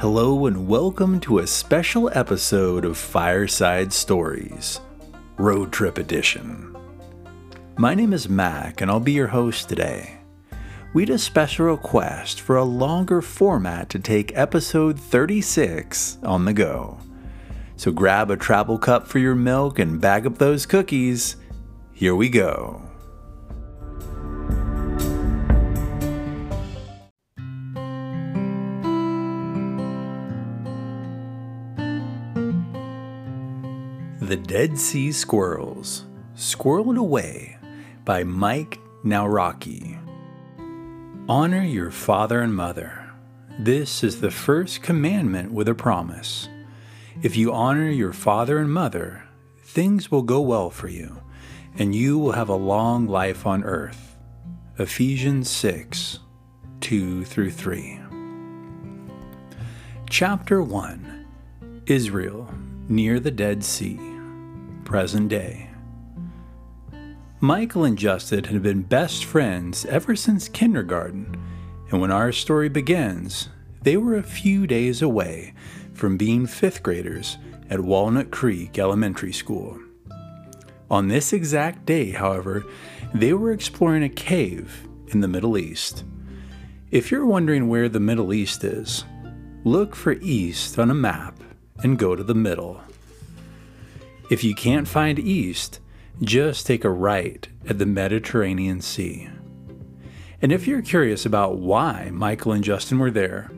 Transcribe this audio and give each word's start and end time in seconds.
Hello, 0.00 0.46
and 0.46 0.68
welcome 0.68 1.18
to 1.18 1.40
a 1.40 1.46
special 1.48 2.08
episode 2.14 2.84
of 2.84 2.96
Fireside 2.96 3.92
Stories, 3.92 4.80
Road 5.38 5.72
Trip 5.72 5.98
Edition. 5.98 6.76
My 7.76 7.96
name 7.96 8.12
is 8.12 8.28
Mac, 8.28 8.80
and 8.80 8.92
I'll 8.92 9.00
be 9.00 9.10
your 9.10 9.26
host 9.26 9.68
today. 9.68 10.20
We 10.94 11.02
had 11.02 11.10
a 11.10 11.18
special 11.18 11.66
request 11.66 12.40
for 12.40 12.54
a 12.54 12.62
longer 12.62 13.20
format 13.20 13.88
to 13.90 13.98
take 13.98 14.38
episode 14.38 15.00
36 15.00 16.18
on 16.22 16.44
the 16.44 16.52
go. 16.52 17.00
So 17.74 17.90
grab 17.90 18.30
a 18.30 18.36
travel 18.36 18.78
cup 18.78 19.08
for 19.08 19.18
your 19.18 19.34
milk 19.34 19.80
and 19.80 20.00
bag 20.00 20.28
up 20.28 20.38
those 20.38 20.64
cookies. 20.64 21.34
Here 21.92 22.14
we 22.14 22.28
go. 22.28 22.87
The 34.28 34.36
Dead 34.36 34.78
Sea 34.78 35.10
Squirrels 35.10 36.04
Squirreled 36.36 36.98
Away 36.98 37.56
by 38.04 38.24
Mike 38.24 38.78
Nawrocki. 39.02 39.98
Honor 41.26 41.62
your 41.62 41.90
father 41.90 42.42
and 42.42 42.54
mother. 42.54 43.10
This 43.58 44.04
is 44.04 44.20
the 44.20 44.30
first 44.30 44.82
commandment 44.82 45.52
with 45.52 45.66
a 45.66 45.74
promise. 45.74 46.46
If 47.22 47.38
you 47.38 47.54
honor 47.54 47.88
your 47.88 48.12
father 48.12 48.58
and 48.58 48.70
mother, 48.70 49.24
things 49.62 50.10
will 50.10 50.20
go 50.20 50.42
well 50.42 50.68
for 50.68 50.88
you, 50.88 51.22
and 51.78 51.94
you 51.94 52.18
will 52.18 52.32
have 52.32 52.50
a 52.50 52.54
long 52.54 53.06
life 53.06 53.46
on 53.46 53.64
earth. 53.64 54.14
Ephesians 54.78 55.48
6 55.48 56.18
2 56.82 57.24
through 57.24 57.50
3. 57.50 57.98
Chapter 60.10 60.62
1 60.62 61.26
Israel 61.86 62.52
near 62.90 63.18
the 63.20 63.30
Dead 63.30 63.64
Sea 63.64 64.07
present 64.88 65.28
day. 65.28 65.68
Michael 67.40 67.84
and 67.84 67.98
Justin 67.98 68.44
had 68.44 68.62
been 68.62 68.80
best 68.80 69.26
friends 69.26 69.84
ever 69.84 70.16
since 70.16 70.48
kindergarten, 70.48 71.36
and 71.90 72.00
when 72.00 72.10
our 72.10 72.32
story 72.32 72.70
begins, 72.70 73.50
they 73.82 73.98
were 73.98 74.16
a 74.16 74.22
few 74.22 74.66
days 74.66 75.02
away 75.02 75.52
from 75.92 76.16
being 76.16 76.46
fifth 76.46 76.82
graders 76.82 77.36
at 77.68 77.80
Walnut 77.80 78.30
Creek 78.30 78.78
Elementary 78.78 79.30
School. 79.30 79.78
On 80.90 81.08
this 81.08 81.34
exact 81.34 81.84
day, 81.84 82.12
however, 82.12 82.64
they 83.12 83.34
were 83.34 83.52
exploring 83.52 84.04
a 84.04 84.08
cave 84.08 84.88
in 85.08 85.20
the 85.20 85.28
Middle 85.28 85.58
East. 85.58 86.04
If 86.90 87.10
you're 87.10 87.26
wondering 87.26 87.68
where 87.68 87.90
the 87.90 88.00
Middle 88.00 88.32
East 88.32 88.64
is, 88.64 89.04
look 89.64 89.94
for 89.94 90.12
East 90.12 90.78
on 90.78 90.90
a 90.90 90.94
map 90.94 91.38
and 91.82 91.98
go 91.98 92.16
to 92.16 92.24
the 92.24 92.34
middle. 92.34 92.80
If 94.30 94.44
you 94.44 94.54
can't 94.54 94.86
find 94.86 95.18
east, 95.18 95.80
just 96.20 96.66
take 96.66 96.84
a 96.84 96.90
right 96.90 97.48
at 97.66 97.78
the 97.78 97.86
Mediterranean 97.86 98.82
Sea. 98.82 99.30
And 100.42 100.52
if 100.52 100.66
you're 100.66 100.82
curious 100.82 101.24
about 101.24 101.58
why 101.58 102.10
Michael 102.12 102.52
and 102.52 102.62
Justin 102.62 102.98
were 102.98 103.10
there, 103.10 103.50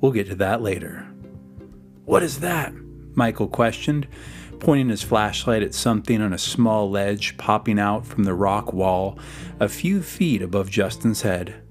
we'll 0.00 0.12
get 0.12 0.26
to 0.28 0.34
that 0.34 0.60
later. 0.60 1.08
What 2.04 2.22
is 2.22 2.40
that? 2.40 2.74
Michael 3.14 3.48
questioned, 3.48 4.06
pointing 4.60 4.90
his 4.90 5.02
flashlight 5.02 5.62
at 5.62 5.74
something 5.74 6.20
on 6.20 6.34
a 6.34 6.38
small 6.38 6.90
ledge 6.90 7.38
popping 7.38 7.78
out 7.78 8.06
from 8.06 8.24
the 8.24 8.34
rock 8.34 8.74
wall 8.74 9.18
a 9.58 9.68
few 9.68 10.02
feet 10.02 10.42
above 10.42 10.70
Justin's 10.70 11.22
head. 11.22 11.62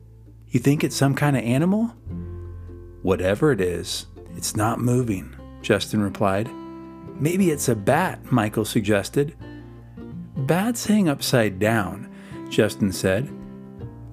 You 0.48 0.60
think 0.60 0.84
it's 0.84 0.96
some 0.96 1.14
kind 1.14 1.38
of 1.38 1.44
animal? 1.44 1.94
Whatever 3.04 3.52
it 3.52 3.62
is, 3.62 4.08
it's 4.36 4.56
not 4.56 4.80
moving, 4.80 5.36
Justin 5.62 6.02
replied. 6.02 6.50
Maybe 7.20 7.52
it's 7.52 7.70
a 7.70 7.76
bat, 7.76 8.32
Michael 8.32 8.66
suggested. 8.66 9.36
Bats 10.36 10.86
hang 10.86 11.08
upside 11.08 11.60
down, 11.60 12.14
Justin 12.50 12.92
said. 12.92 13.32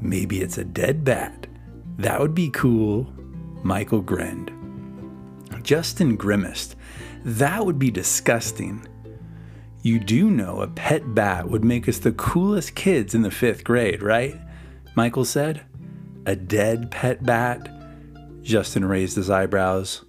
Maybe 0.01 0.41
it's 0.41 0.59
a 0.59 0.65
dead 0.65 1.05
bat. 1.05 1.47
That 1.99 2.21
would 2.21 2.35
be 2.35 2.51
cool. 2.51 3.13
Michael 3.63 4.01
grinned. 4.01 4.51
Justin 5.63 6.17
grimaced. 6.17 6.77
That 7.25 7.65
would 7.65 7.79
be 7.79 7.91
disgusting. 7.91 8.87
You 9.83 9.99
do 9.99 10.31
know 10.31 10.61
a 10.61 10.69
pet 10.69 11.15
bat 11.15 11.49
would 11.49 11.65
make 11.65 11.89
us 11.89 11.99
the 11.99 12.13
coolest 12.13 12.75
kids 12.75 13.15
in 13.15 13.23
the 13.23 13.31
fifth 13.31 13.65
grade, 13.65 14.03
right? 14.03 14.35
Michael 14.95 15.25
said. 15.25 15.63
A 16.27 16.37
dead 16.37 16.91
pet 16.91 17.25
bat? 17.25 17.69
Justin 18.43 18.85
raised 18.85 19.17
his 19.17 19.31
eyebrows. 19.31 20.05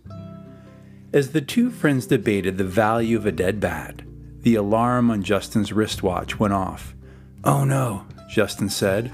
As 1.13 1.29
the 1.29 1.41
two 1.41 1.69
friends 1.69 2.07
debated 2.07 2.57
the 2.57 2.63
value 2.63 3.16
of 3.18 3.28
a 3.28 3.31
dead 3.31 3.59
bat, 3.59 4.01
the 4.40 4.56
alarm 4.56 5.12
on 5.12 5.22
Justin's 5.22 5.72
wristwatch 5.72 6.40
went 6.40 6.56
off. 6.56 6.96
Oh 7.44 7.63
no, 7.63 8.07
Justin 8.31 8.68
said, 8.68 9.12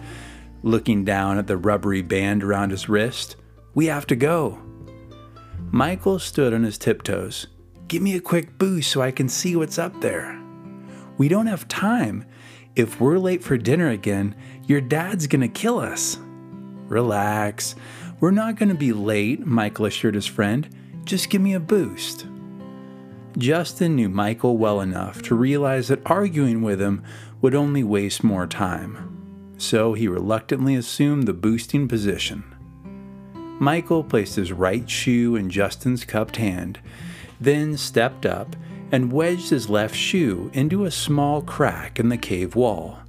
looking 0.63 1.03
down 1.03 1.37
at 1.37 1.47
the 1.47 1.57
rubbery 1.57 2.01
band 2.01 2.41
around 2.41 2.69
his 2.69 2.87
wrist. 2.87 3.35
We 3.73 3.87
have 3.87 4.07
to 4.07 4.15
go. 4.15 4.59
Michael 5.71 6.19
stood 6.19 6.53
on 6.53 6.63
his 6.63 6.77
tiptoes. 6.77 7.47
Give 7.89 8.01
me 8.01 8.15
a 8.15 8.21
quick 8.21 8.57
boost 8.57 8.91
so 8.91 9.01
I 9.01 9.11
can 9.11 9.27
see 9.27 9.57
what's 9.57 9.77
up 9.77 9.99
there. 9.99 10.41
We 11.17 11.27
don't 11.27 11.47
have 11.47 11.67
time. 11.67 12.23
If 12.77 13.01
we're 13.01 13.17
late 13.17 13.43
for 13.43 13.57
dinner 13.57 13.89
again, 13.89 14.35
your 14.65 14.79
dad's 14.79 15.27
gonna 15.27 15.49
kill 15.49 15.79
us. 15.79 16.17
Relax. 16.87 17.75
We're 18.21 18.31
not 18.31 18.55
gonna 18.55 18.73
be 18.73 18.93
late, 18.93 19.45
Michael 19.45 19.85
assured 19.85 20.15
his 20.15 20.27
friend. 20.27 20.73
Just 21.09 21.31
give 21.31 21.41
me 21.41 21.55
a 21.55 21.59
boost. 21.59 22.27
Justin 23.35 23.95
knew 23.95 24.09
Michael 24.09 24.57
well 24.57 24.79
enough 24.79 25.23
to 25.23 25.33
realize 25.33 25.87
that 25.87 26.05
arguing 26.05 26.61
with 26.61 26.79
him 26.79 27.03
would 27.41 27.55
only 27.55 27.83
waste 27.83 28.23
more 28.23 28.45
time, 28.45 29.55
so 29.57 29.93
he 29.93 30.07
reluctantly 30.07 30.75
assumed 30.75 31.23
the 31.23 31.33
boosting 31.33 31.87
position. 31.87 32.43
Michael 33.59 34.03
placed 34.03 34.35
his 34.35 34.51
right 34.51 34.87
shoe 34.87 35.35
in 35.35 35.49
Justin's 35.49 36.05
cupped 36.05 36.35
hand, 36.35 36.79
then 37.41 37.75
stepped 37.75 38.27
up 38.27 38.55
and 38.91 39.11
wedged 39.11 39.49
his 39.49 39.67
left 39.67 39.95
shoe 39.95 40.51
into 40.53 40.85
a 40.85 40.91
small 40.91 41.41
crack 41.41 41.99
in 41.99 42.09
the 42.09 42.17
cave 42.17 42.55
wall. 42.55 42.99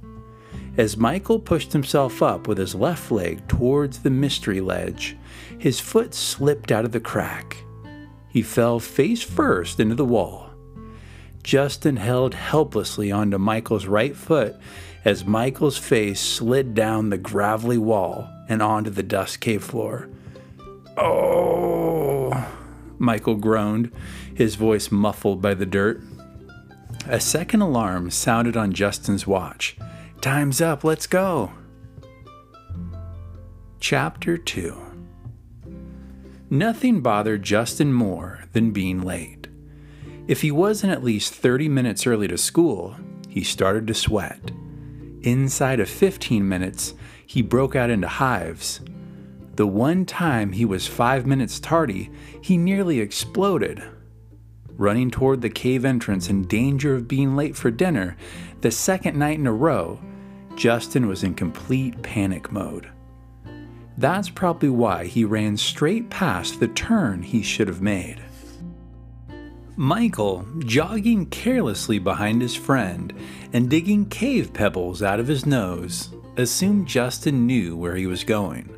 As 0.75 0.97
Michael 0.97 1.37
pushed 1.37 1.71
himself 1.71 2.23
up 2.23 2.47
with 2.47 2.57
his 2.57 2.73
left 2.73 3.11
leg 3.11 3.47
towards 3.47 3.99
the 3.99 4.09
mystery 4.09 4.59
ledge, 4.59 5.15
his 5.59 5.79
foot 5.79 6.15
slipped 6.15 6.71
out 6.71 6.83
of 6.83 6.93
the 6.93 6.99
crack 6.99 7.57
he 8.31 8.41
fell 8.41 8.79
face 8.79 9.21
first 9.21 9.79
into 9.79 9.95
the 9.95 10.05
wall. 10.05 10.49
Justin 11.43 11.97
held 11.97 12.33
helplessly 12.33 13.11
onto 13.11 13.37
Michael's 13.37 13.87
right 13.87 14.15
foot 14.15 14.55
as 15.03 15.25
Michael's 15.25 15.77
face 15.77 16.19
slid 16.19 16.73
down 16.73 17.09
the 17.09 17.17
gravelly 17.17 17.77
wall 17.77 18.29
and 18.47 18.61
onto 18.61 18.89
the 18.89 19.03
dust 19.03 19.39
cave 19.39 19.63
floor. 19.63 20.09
Oh, 20.97 22.49
Michael 22.99 23.35
groaned, 23.35 23.91
his 24.33 24.55
voice 24.55 24.91
muffled 24.91 25.41
by 25.41 25.53
the 25.55 25.65
dirt. 25.65 26.01
A 27.07 27.19
second 27.19 27.61
alarm 27.61 28.11
sounded 28.11 28.55
on 28.55 28.73
Justin's 28.73 29.25
watch. 29.25 29.75
Time's 30.21 30.61
up, 30.61 30.83
let's 30.83 31.07
go. 31.07 31.51
Chapter 33.79 34.37
2 34.37 34.90
Nothing 36.53 36.99
bothered 36.99 37.43
Justin 37.43 37.93
more 37.93 38.43
than 38.51 38.71
being 38.71 39.01
late. 39.01 39.47
If 40.27 40.41
he 40.41 40.51
wasn't 40.51 40.91
at 40.91 41.01
least 41.01 41.33
30 41.33 41.69
minutes 41.69 42.05
early 42.05 42.27
to 42.27 42.37
school, 42.37 42.97
he 43.29 43.41
started 43.41 43.87
to 43.87 43.93
sweat. 43.93 44.51
Inside 45.21 45.79
of 45.79 45.89
15 45.89 46.45
minutes, 46.45 46.93
he 47.25 47.41
broke 47.41 47.73
out 47.73 47.89
into 47.89 48.09
hives. 48.09 48.81
The 49.55 49.65
one 49.65 50.05
time 50.05 50.51
he 50.51 50.65
was 50.65 50.87
five 50.87 51.25
minutes 51.25 51.57
tardy, 51.57 52.11
he 52.41 52.57
nearly 52.57 52.99
exploded. 52.99 53.81
Running 54.71 55.09
toward 55.09 55.39
the 55.39 55.49
cave 55.49 55.85
entrance 55.85 56.29
in 56.29 56.47
danger 56.47 56.95
of 56.95 57.07
being 57.07 57.33
late 57.33 57.55
for 57.55 57.71
dinner, 57.71 58.17
the 58.59 58.71
second 58.71 59.17
night 59.17 59.39
in 59.39 59.47
a 59.47 59.53
row, 59.53 60.01
Justin 60.57 61.07
was 61.07 61.23
in 61.23 61.33
complete 61.33 62.01
panic 62.01 62.51
mode. 62.51 62.89
That's 63.97 64.29
probably 64.29 64.69
why 64.69 65.05
he 65.05 65.25
ran 65.25 65.57
straight 65.57 66.09
past 66.09 66.59
the 66.59 66.67
turn 66.67 67.21
he 67.23 67.43
should 67.43 67.67
have 67.67 67.81
made. 67.81 68.21
Michael, 69.75 70.45
jogging 70.59 71.25
carelessly 71.27 71.97
behind 71.97 72.41
his 72.41 72.55
friend 72.55 73.13
and 73.53 73.69
digging 73.69 74.05
cave 74.05 74.53
pebbles 74.53 75.01
out 75.01 75.19
of 75.19 75.27
his 75.27 75.45
nose, 75.45 76.09
assumed 76.37 76.87
Justin 76.87 77.45
knew 77.45 77.75
where 77.75 77.95
he 77.95 78.05
was 78.05 78.23
going. 78.23 78.69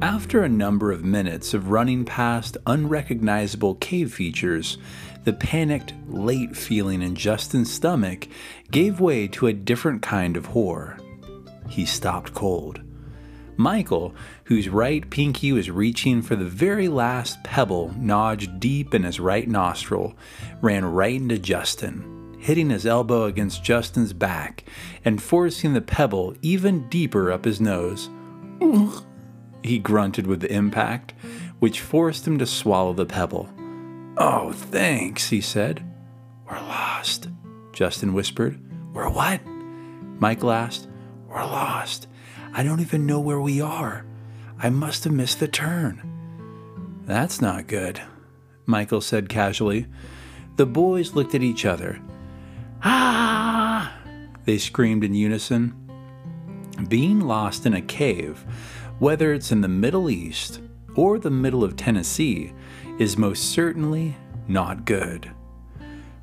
After 0.00 0.42
a 0.42 0.48
number 0.48 0.92
of 0.92 1.04
minutes 1.04 1.54
of 1.54 1.70
running 1.70 2.04
past 2.04 2.56
unrecognizable 2.66 3.74
cave 3.76 4.12
features, 4.12 4.78
the 5.24 5.32
panicked, 5.32 5.92
late 6.08 6.56
feeling 6.56 7.02
in 7.02 7.14
Justin's 7.14 7.72
stomach 7.72 8.28
gave 8.70 9.00
way 9.00 9.28
to 9.28 9.48
a 9.48 9.52
different 9.52 10.00
kind 10.02 10.36
of 10.36 10.46
horror. 10.46 10.98
He 11.68 11.84
stopped 11.84 12.32
cold. 12.32 12.80
Michael, 13.58 14.14
whose 14.44 14.68
right 14.68 15.10
pinky 15.10 15.50
was 15.50 15.68
reaching 15.68 16.22
for 16.22 16.36
the 16.36 16.44
very 16.44 16.86
last 16.86 17.42
pebble 17.42 17.92
nodged 17.98 18.60
deep 18.60 18.94
in 18.94 19.02
his 19.02 19.18
right 19.18 19.48
nostril, 19.48 20.14
ran 20.62 20.84
right 20.84 21.16
into 21.16 21.40
Justin, 21.40 22.36
hitting 22.38 22.70
his 22.70 22.86
elbow 22.86 23.24
against 23.24 23.64
Justin's 23.64 24.12
back 24.12 24.62
and 25.04 25.20
forcing 25.20 25.74
the 25.74 25.80
pebble 25.80 26.36
even 26.40 26.88
deeper 26.88 27.32
up 27.32 27.44
his 27.44 27.60
nose. 27.60 28.08
He 29.64 29.80
grunted 29.80 30.28
with 30.28 30.40
the 30.40 30.52
impact, 30.52 31.12
which 31.58 31.80
forced 31.80 32.28
him 32.28 32.38
to 32.38 32.46
swallow 32.46 32.92
the 32.92 33.06
pebble. 33.06 33.48
Oh, 34.16 34.52
thanks, 34.52 35.30
he 35.30 35.40
said. 35.40 35.84
We're 36.48 36.60
lost, 36.60 37.28
Justin 37.72 38.14
whispered. 38.14 38.60
We're 38.92 39.10
what? 39.10 39.40
Michael 40.20 40.52
asked. 40.52 40.86
We're 41.26 41.44
lost. 41.44 42.06
I 42.52 42.62
don't 42.62 42.80
even 42.80 43.06
know 43.06 43.20
where 43.20 43.40
we 43.40 43.60
are. 43.60 44.04
I 44.58 44.70
must 44.70 45.04
have 45.04 45.12
missed 45.12 45.40
the 45.40 45.48
turn. 45.48 46.02
That's 47.04 47.40
not 47.40 47.66
good, 47.66 48.00
Michael 48.66 49.00
said 49.00 49.28
casually. 49.28 49.86
The 50.56 50.66
boys 50.66 51.14
looked 51.14 51.34
at 51.34 51.42
each 51.42 51.64
other. 51.64 52.00
Ah! 52.82 53.94
They 54.44 54.58
screamed 54.58 55.04
in 55.04 55.14
unison. 55.14 55.74
Being 56.88 57.20
lost 57.20 57.66
in 57.66 57.74
a 57.74 57.82
cave, 57.82 58.44
whether 58.98 59.32
it's 59.32 59.52
in 59.52 59.60
the 59.60 59.68
Middle 59.68 60.10
East 60.10 60.60
or 60.96 61.18
the 61.18 61.30
middle 61.30 61.62
of 61.62 61.76
Tennessee, 61.76 62.52
is 62.98 63.16
most 63.16 63.50
certainly 63.52 64.16
not 64.48 64.84
good. 64.84 65.30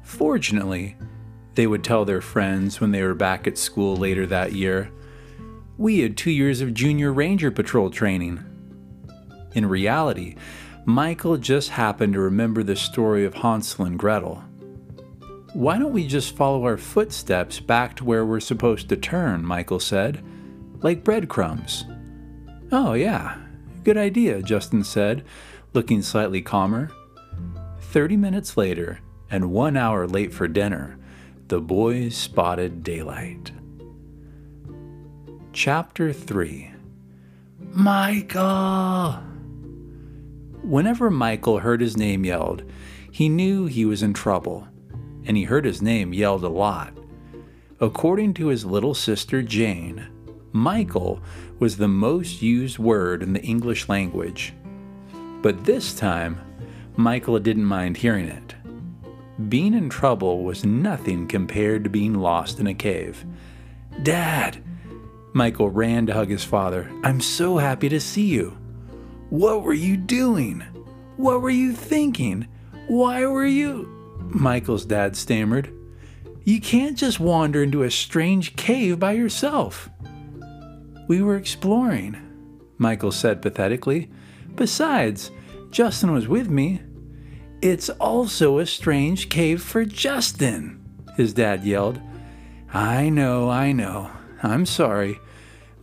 Fortunately, 0.03 0.97
they 1.55 1.67
would 1.67 1.83
tell 1.83 2.03
their 2.03 2.21
friends 2.21 2.81
when 2.81 2.91
they 2.91 3.01
were 3.01 3.15
back 3.15 3.47
at 3.47 3.57
school 3.57 3.95
later 3.95 4.25
that 4.27 4.51
year, 4.53 4.91
we 5.77 5.99
had 5.99 6.15
two 6.15 6.31
years 6.31 6.61
of 6.61 6.73
junior 6.73 7.11
ranger 7.11 7.51
patrol 7.51 7.89
training. 7.89 8.43
In 9.53 9.65
reality, 9.65 10.35
Michael 10.85 11.37
just 11.37 11.69
happened 11.69 12.13
to 12.13 12.19
remember 12.19 12.63
the 12.63 12.75
story 12.75 13.25
of 13.25 13.33
Hansel 13.33 13.85
and 13.85 13.97
Gretel. 13.97 14.43
Why 15.53 15.79
don't 15.79 15.93
we 15.93 16.05
just 16.05 16.35
follow 16.35 16.63
our 16.65 16.77
footsteps 16.77 17.59
back 17.59 17.95
to 17.95 18.05
where 18.05 18.25
we're 18.25 18.39
supposed 18.39 18.89
to 18.89 18.97
turn? 18.97 19.45
Michael 19.45 19.79
said. 19.79 20.23
Like 20.81 21.03
breadcrumbs. 21.03 21.85
Oh, 22.71 22.93
yeah, 22.93 23.37
good 23.83 23.97
idea, 23.97 24.41
Justin 24.41 24.83
said, 24.83 25.23
looking 25.73 26.01
slightly 26.01 26.41
calmer. 26.41 26.91
Thirty 27.79 28.17
minutes 28.17 28.57
later, 28.57 28.99
and 29.31 29.51
one 29.51 29.77
hour 29.77 30.05
late 30.07 30.33
for 30.33 30.47
dinner, 30.47 30.97
the 31.47 31.61
boys 31.61 32.15
spotted 32.15 32.83
daylight. 32.83 33.51
Chapter 35.55 36.11
3 36.11 36.69
Michael! 37.71 39.13
Whenever 40.61 41.09
Michael 41.09 41.59
heard 41.59 41.79
his 41.79 41.95
name 41.95 42.25
yelled, 42.25 42.69
he 43.09 43.29
knew 43.29 43.65
he 43.65 43.85
was 43.85 44.03
in 44.03 44.11
trouble, 44.11 44.67
and 45.23 45.37
he 45.37 45.43
heard 45.43 45.63
his 45.63 45.81
name 45.81 46.13
yelled 46.13 46.43
a 46.43 46.49
lot. 46.49 46.93
According 47.79 48.33
to 48.33 48.47
his 48.47 48.65
little 48.65 48.93
sister 48.93 49.41
Jane, 49.41 50.05
Michael 50.51 51.21
was 51.57 51.77
the 51.77 51.87
most 51.87 52.41
used 52.41 52.77
word 52.77 53.23
in 53.23 53.31
the 53.31 53.41
English 53.41 53.87
language. 53.87 54.53
But 55.41 55.63
this 55.63 55.93
time, 55.93 56.37
Michael 56.97 57.39
didn't 57.39 57.63
mind 57.63 57.95
hearing 57.95 58.27
it. 58.27 58.55
Being 59.47 59.73
in 59.73 59.89
trouble 59.89 60.43
was 60.43 60.65
nothing 60.65 61.29
compared 61.29 61.85
to 61.85 61.89
being 61.89 62.13
lost 62.13 62.59
in 62.59 62.67
a 62.67 62.73
cave. 62.73 63.23
Dad, 64.03 64.61
Michael 65.35 65.69
ran 65.69 66.05
to 66.05 66.13
hug 66.13 66.29
his 66.29 66.45
father. 66.45 66.89
I'm 67.03 67.19
so 67.19 67.57
happy 67.57 67.89
to 67.89 67.99
see 67.99 68.27
you. 68.27 68.57
What 69.29 69.63
were 69.63 69.73
you 69.73 69.97
doing? 69.97 70.61
What 71.17 71.41
were 71.41 71.49
you 71.49 71.73
thinking? 71.73 72.47
Why 72.87 73.25
were 73.25 73.45
you? 73.45 73.85
Michael's 74.29 74.85
dad 74.85 75.17
stammered. 75.17 75.73
You 76.45 76.61
can't 76.61 76.97
just 76.97 77.19
wander 77.19 77.63
into 77.63 77.83
a 77.83 77.91
strange 77.91 78.55
cave 78.55 78.97
by 78.97 79.11
yourself. 79.11 79.89
We 81.09 81.21
were 81.21 81.35
exploring, 81.35 82.15
Michael 82.77 83.11
said 83.11 83.41
pathetically. 83.41 84.09
Besides, 84.55 85.31
Justin 85.69 86.13
was 86.13 86.29
with 86.29 86.49
me. 86.49 86.79
It's 87.61 87.89
also 87.89 88.59
a 88.59 88.65
strange 88.65 89.27
cave 89.27 89.61
for 89.61 89.83
Justin, 89.83 90.81
his 91.17 91.33
dad 91.33 91.65
yelled. 91.65 91.99
I 92.73 93.09
know, 93.09 93.49
I 93.49 93.73
know. 93.73 94.11
I'm 94.41 94.65
sorry. 94.65 95.19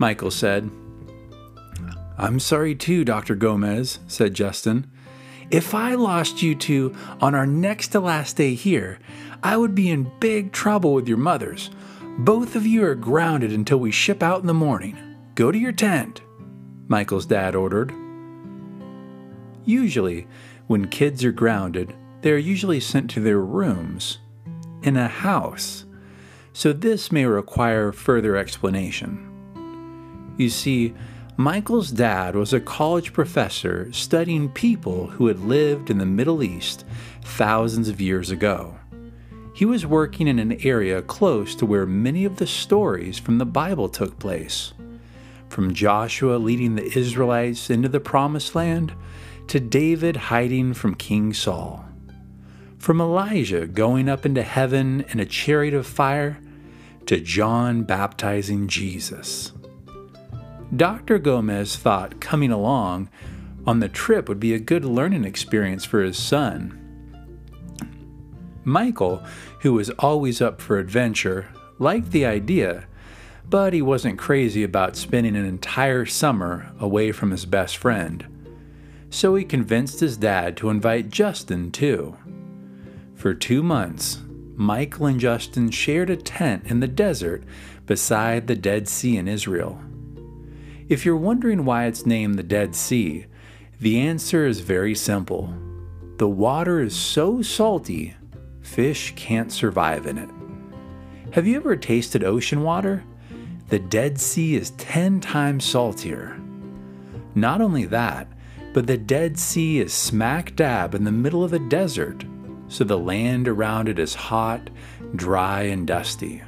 Michael 0.03 0.33
said. 0.33 0.69
I'm 2.19 2.41
sorry 2.41 2.75
too, 2.75 3.05
Dr. 3.05 3.37
Gomez, 3.37 4.01
said 4.09 4.35
Justin. 4.35 4.91
If 5.49 5.77
I 5.77 5.95
lost 5.95 6.43
you 6.43 6.57
two 6.57 6.93
on 7.21 7.37
our 7.37 7.47
next 7.47 7.89
to 7.93 8.01
last 8.01 8.37
day 8.37 8.55
here, 8.55 8.99
I 9.45 9.57
would 9.57 9.77
be 9.77 9.91
in 9.91 10.11
big 10.19 10.51
trouble 10.51 10.93
with 10.93 11.07
your 11.07 11.19
mothers. 11.19 11.71
Both 12.19 12.57
of 12.57 12.67
you 12.67 12.83
are 12.83 12.97
grounded 12.97 13.53
until 13.53 13.79
we 13.79 13.93
ship 13.93 14.25
out 14.25 14.41
in 14.41 14.49
the 14.49 14.53
morning. 14.53 14.99
Go 15.37 15.53
to 15.53 15.59
your 15.59 15.71
tent, 15.71 16.21
Michael's 16.89 17.27
dad 17.27 17.55
ordered. 17.55 17.95
Usually, 19.65 20.27
when 20.67 20.89
kids 20.89 21.23
are 21.23 21.31
grounded, 21.31 21.95
they 22.23 22.33
are 22.33 22.37
usually 22.37 22.81
sent 22.81 23.09
to 23.11 23.21
their 23.21 23.39
rooms 23.39 24.19
in 24.83 24.97
a 24.97 25.07
house, 25.07 25.85
so 26.53 26.73
this 26.73 27.13
may 27.13 27.25
require 27.25 27.93
further 27.93 28.37
explanation. 28.37 29.29
You 30.37 30.49
see, 30.49 30.95
Michael's 31.37 31.91
dad 31.91 32.35
was 32.35 32.53
a 32.53 32.61
college 32.61 33.13
professor 33.13 33.91
studying 33.93 34.49
people 34.49 35.09
who 35.09 35.27
had 35.27 35.41
lived 35.41 35.91
in 35.91 35.99
the 35.99 36.07
Middle 36.07 36.43
East 36.43 36.85
thousands 37.23 37.89
of 37.89 38.01
years 38.01 38.31
ago. 38.31 38.77
He 39.55 39.65
was 39.65 39.87
working 39.87 40.29
in 40.29 40.39
an 40.39 40.65
area 40.65 41.03
close 41.03 41.55
to 41.57 41.67
where 41.67 41.87
many 41.87 42.25
of 42.25 42.37
the 42.37 42.47
stories 42.47 43.19
from 43.19 43.39
the 43.39 43.47
Bible 43.47 43.89
took 43.89 44.19
place. 44.19 44.73
From 45.49 45.75
Joshua 45.75 46.37
leading 46.37 46.75
the 46.75 46.99
Israelites 46.99 47.69
into 47.69 47.89
the 47.89 48.01
Promised 48.01 48.55
Land 48.55 48.93
to 49.49 49.61
David 49.61 50.17
hiding 50.17 50.73
from 50.75 50.95
King 50.95 51.35
Saul. 51.35 51.85
From 52.79 53.01
Elijah 53.01 53.67
going 53.67 54.09
up 54.09 54.25
into 54.25 54.43
heaven 54.43 55.05
in 55.11 55.21
a 55.21 55.27
chariot 55.27 55.75
of 55.75 55.87
fire 55.87 56.39
to 57.07 57.21
John 57.21 57.83
baptizing 57.83 58.69
Jesus. 58.69 59.53
Dr. 60.75 61.19
Gomez 61.19 61.77
thought 61.77 62.21
coming 62.21 62.51
along 62.51 63.11
on 63.67 63.81
the 63.81 63.91
trip 63.91 64.29
would 64.29 64.41
be 64.41 64.55
a 64.55 64.59
good 64.59 64.85
learning 64.85 65.25
experience 65.25 65.85
for 65.85 66.03
his 66.03 66.17
son. 66.17 66.79
Michael, 68.65 69.23
who 69.61 69.75
was 69.75 69.91
always 69.91 70.41
up 70.41 70.61
for 70.61 70.79
adventure, 70.79 71.49
liked 71.79 72.11
the 72.11 72.25
idea, 72.25 72.87
but 73.51 73.75
he 73.75 73.83
wasn't 73.83 74.19
crazy 74.19 74.63
about 74.63 74.97
spending 74.97 75.37
an 75.37 75.45
entire 75.45 76.07
summer 76.07 76.73
away 76.81 77.13
from 77.13 77.33
his 77.33 77.45
best 77.45 77.77
friend. 77.77 78.27
So 79.11 79.35
he 79.35 79.45
convinced 79.45 80.01
his 80.01 80.17
dad 80.17 80.57
to 80.57 80.71
invite 80.71 81.11
Justin 81.11 81.71
too. 81.71 82.17
For 83.15 83.35
two 83.35 83.63
months, 83.63 84.23
Michael 84.57 85.07
and 85.07 85.21
Justin 85.21 85.71
shared 85.71 86.09
a 86.09 86.17
tent 86.17 86.65
in 86.65 86.81
the 86.81 86.89
desert 86.89 87.45
beside 87.85 88.47
the 88.47 88.57
Dead 88.57 88.89
Sea 88.89 89.19
in 89.19 89.29
Israel. 89.29 89.79
If 90.89 91.05
you're 91.05 91.17
wondering 91.17 91.65
why 91.65 91.87
it's 91.87 92.07
named 92.07 92.37
the 92.37 92.43
Dead 92.43 92.75
Sea, 92.75 93.27
the 93.81 94.01
answer 94.01 94.47
is 94.47 94.61
very 94.61 94.95
simple. 94.95 95.53
The 96.19 96.29
water 96.29 96.81
is 96.81 96.95
so 96.95 97.41
salty, 97.43 98.15
fish 98.61 99.13
can't 99.17 99.53
survive 99.53 100.07
in 100.07 100.19
it. 100.19 100.29
Have 101.33 101.47
you 101.47 101.57
ever 101.57 101.77
tasted 101.77 102.25
ocean 102.25 102.63
water? 102.63 103.05
The 103.69 103.79
Dead 103.79 104.21
Sea 104.21 104.57
is 104.57 104.71
10 104.73 105.21
times 105.21 105.65
saltier. 105.65 106.39
Not 107.35 107.61
only 107.61 107.87
that, 107.87 108.29
but 108.73 108.87
the 108.87 108.99
Dead 108.99 109.39
Sea 109.39 109.81
is 109.81 109.93
smack 109.93 110.55
dab 110.57 110.95
in 110.95 111.05
the 111.05 111.13
middle 111.13 111.45
of 111.45 111.53
a 111.53 111.59
desert, 111.59 112.25
so 112.69 112.85
the 112.85 112.99
land 112.99 113.49
around 113.49 113.89
it 113.89 113.99
is 113.99 114.15
hot, 114.15 114.69
dry, 115.15 115.63
and 115.63 115.87
dusty. 115.87 116.43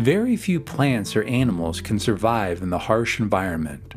Very 0.00 0.34
few 0.34 0.60
plants 0.60 1.14
or 1.14 1.24
animals 1.24 1.82
can 1.82 1.98
survive 1.98 2.62
in 2.62 2.70
the 2.70 2.78
harsh 2.78 3.20
environment. 3.20 3.92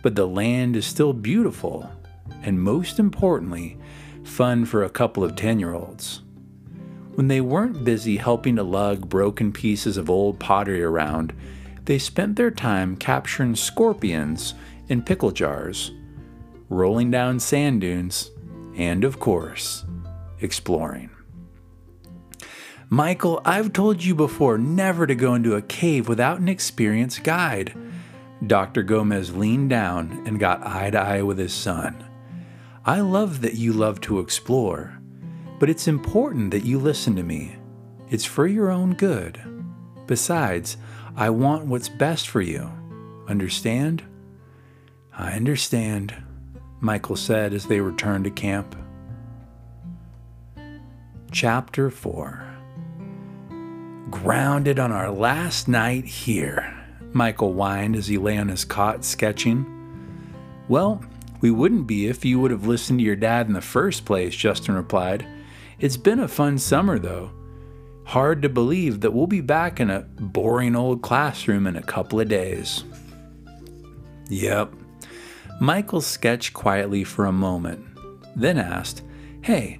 But 0.00 0.14
the 0.14 0.28
land 0.28 0.76
is 0.76 0.86
still 0.86 1.12
beautiful, 1.12 1.90
and 2.44 2.62
most 2.62 3.00
importantly, 3.00 3.76
fun 4.22 4.64
for 4.64 4.84
a 4.84 4.88
couple 4.88 5.24
of 5.24 5.34
10 5.34 5.58
year 5.58 5.74
olds. 5.74 6.22
When 7.16 7.26
they 7.26 7.40
weren't 7.40 7.82
busy 7.82 8.16
helping 8.16 8.54
to 8.54 8.62
lug 8.62 9.08
broken 9.08 9.50
pieces 9.50 9.96
of 9.96 10.08
old 10.08 10.38
pottery 10.38 10.84
around, 10.84 11.32
they 11.86 11.98
spent 11.98 12.36
their 12.36 12.52
time 12.52 12.94
capturing 12.94 13.56
scorpions 13.56 14.54
in 14.88 15.02
pickle 15.02 15.32
jars, 15.32 15.90
rolling 16.68 17.10
down 17.10 17.40
sand 17.40 17.80
dunes, 17.80 18.30
and 18.76 19.02
of 19.02 19.18
course, 19.18 19.84
exploring. 20.40 21.11
Michael, 22.92 23.40
I've 23.46 23.72
told 23.72 24.04
you 24.04 24.14
before 24.14 24.58
never 24.58 25.06
to 25.06 25.14
go 25.14 25.32
into 25.32 25.54
a 25.54 25.62
cave 25.62 26.10
without 26.10 26.40
an 26.40 26.48
experienced 26.50 27.24
guide. 27.24 27.74
Dr. 28.46 28.82
Gomez 28.82 29.34
leaned 29.34 29.70
down 29.70 30.22
and 30.26 30.38
got 30.38 30.66
eye 30.66 30.90
to 30.90 31.00
eye 31.00 31.22
with 31.22 31.38
his 31.38 31.54
son. 31.54 32.04
I 32.84 33.00
love 33.00 33.40
that 33.40 33.54
you 33.54 33.72
love 33.72 34.02
to 34.02 34.20
explore, 34.20 35.00
but 35.58 35.70
it's 35.70 35.88
important 35.88 36.50
that 36.50 36.66
you 36.66 36.78
listen 36.78 37.16
to 37.16 37.22
me. 37.22 37.56
It's 38.10 38.26
for 38.26 38.46
your 38.46 38.70
own 38.70 38.92
good. 38.92 39.40
Besides, 40.06 40.76
I 41.16 41.30
want 41.30 41.64
what's 41.64 41.88
best 41.88 42.28
for 42.28 42.42
you. 42.42 42.70
Understand? 43.26 44.02
I 45.16 45.32
understand, 45.32 46.14
Michael 46.80 47.16
said 47.16 47.54
as 47.54 47.64
they 47.64 47.80
returned 47.80 48.24
to 48.24 48.30
camp. 48.30 48.76
Chapter 51.30 51.88
4 51.88 52.41
Grounded 54.10 54.78
on 54.78 54.92
our 54.92 55.10
last 55.10 55.68
night 55.68 56.04
here, 56.04 56.74
Michael 57.12 57.52
whined 57.52 57.96
as 57.96 58.08
he 58.08 58.18
lay 58.18 58.36
on 58.36 58.48
his 58.48 58.64
cot 58.64 59.04
sketching. 59.04 59.66
Well, 60.68 61.04
we 61.40 61.50
wouldn't 61.50 61.86
be 61.86 62.06
if 62.06 62.24
you 62.24 62.40
would 62.40 62.50
have 62.50 62.66
listened 62.66 62.98
to 62.98 63.04
your 63.04 63.16
dad 63.16 63.46
in 63.46 63.52
the 63.52 63.60
first 63.60 64.04
place, 64.04 64.34
Justin 64.34 64.74
replied. 64.74 65.26
It's 65.78 65.96
been 65.96 66.20
a 66.20 66.28
fun 66.28 66.58
summer, 66.58 66.98
though. 66.98 67.30
Hard 68.04 68.42
to 68.42 68.48
believe 68.48 69.00
that 69.00 69.12
we'll 69.12 69.26
be 69.26 69.40
back 69.40 69.80
in 69.80 69.90
a 69.90 70.02
boring 70.02 70.76
old 70.76 71.02
classroom 71.02 71.66
in 71.66 71.76
a 71.76 71.82
couple 71.82 72.20
of 72.20 72.28
days. 72.28 72.84
Yep. 74.28 74.72
Michael 75.60 76.00
sketched 76.00 76.52
quietly 76.52 77.04
for 77.04 77.26
a 77.26 77.32
moment, 77.32 77.84
then 78.34 78.58
asked, 78.58 79.02
Hey, 79.42 79.78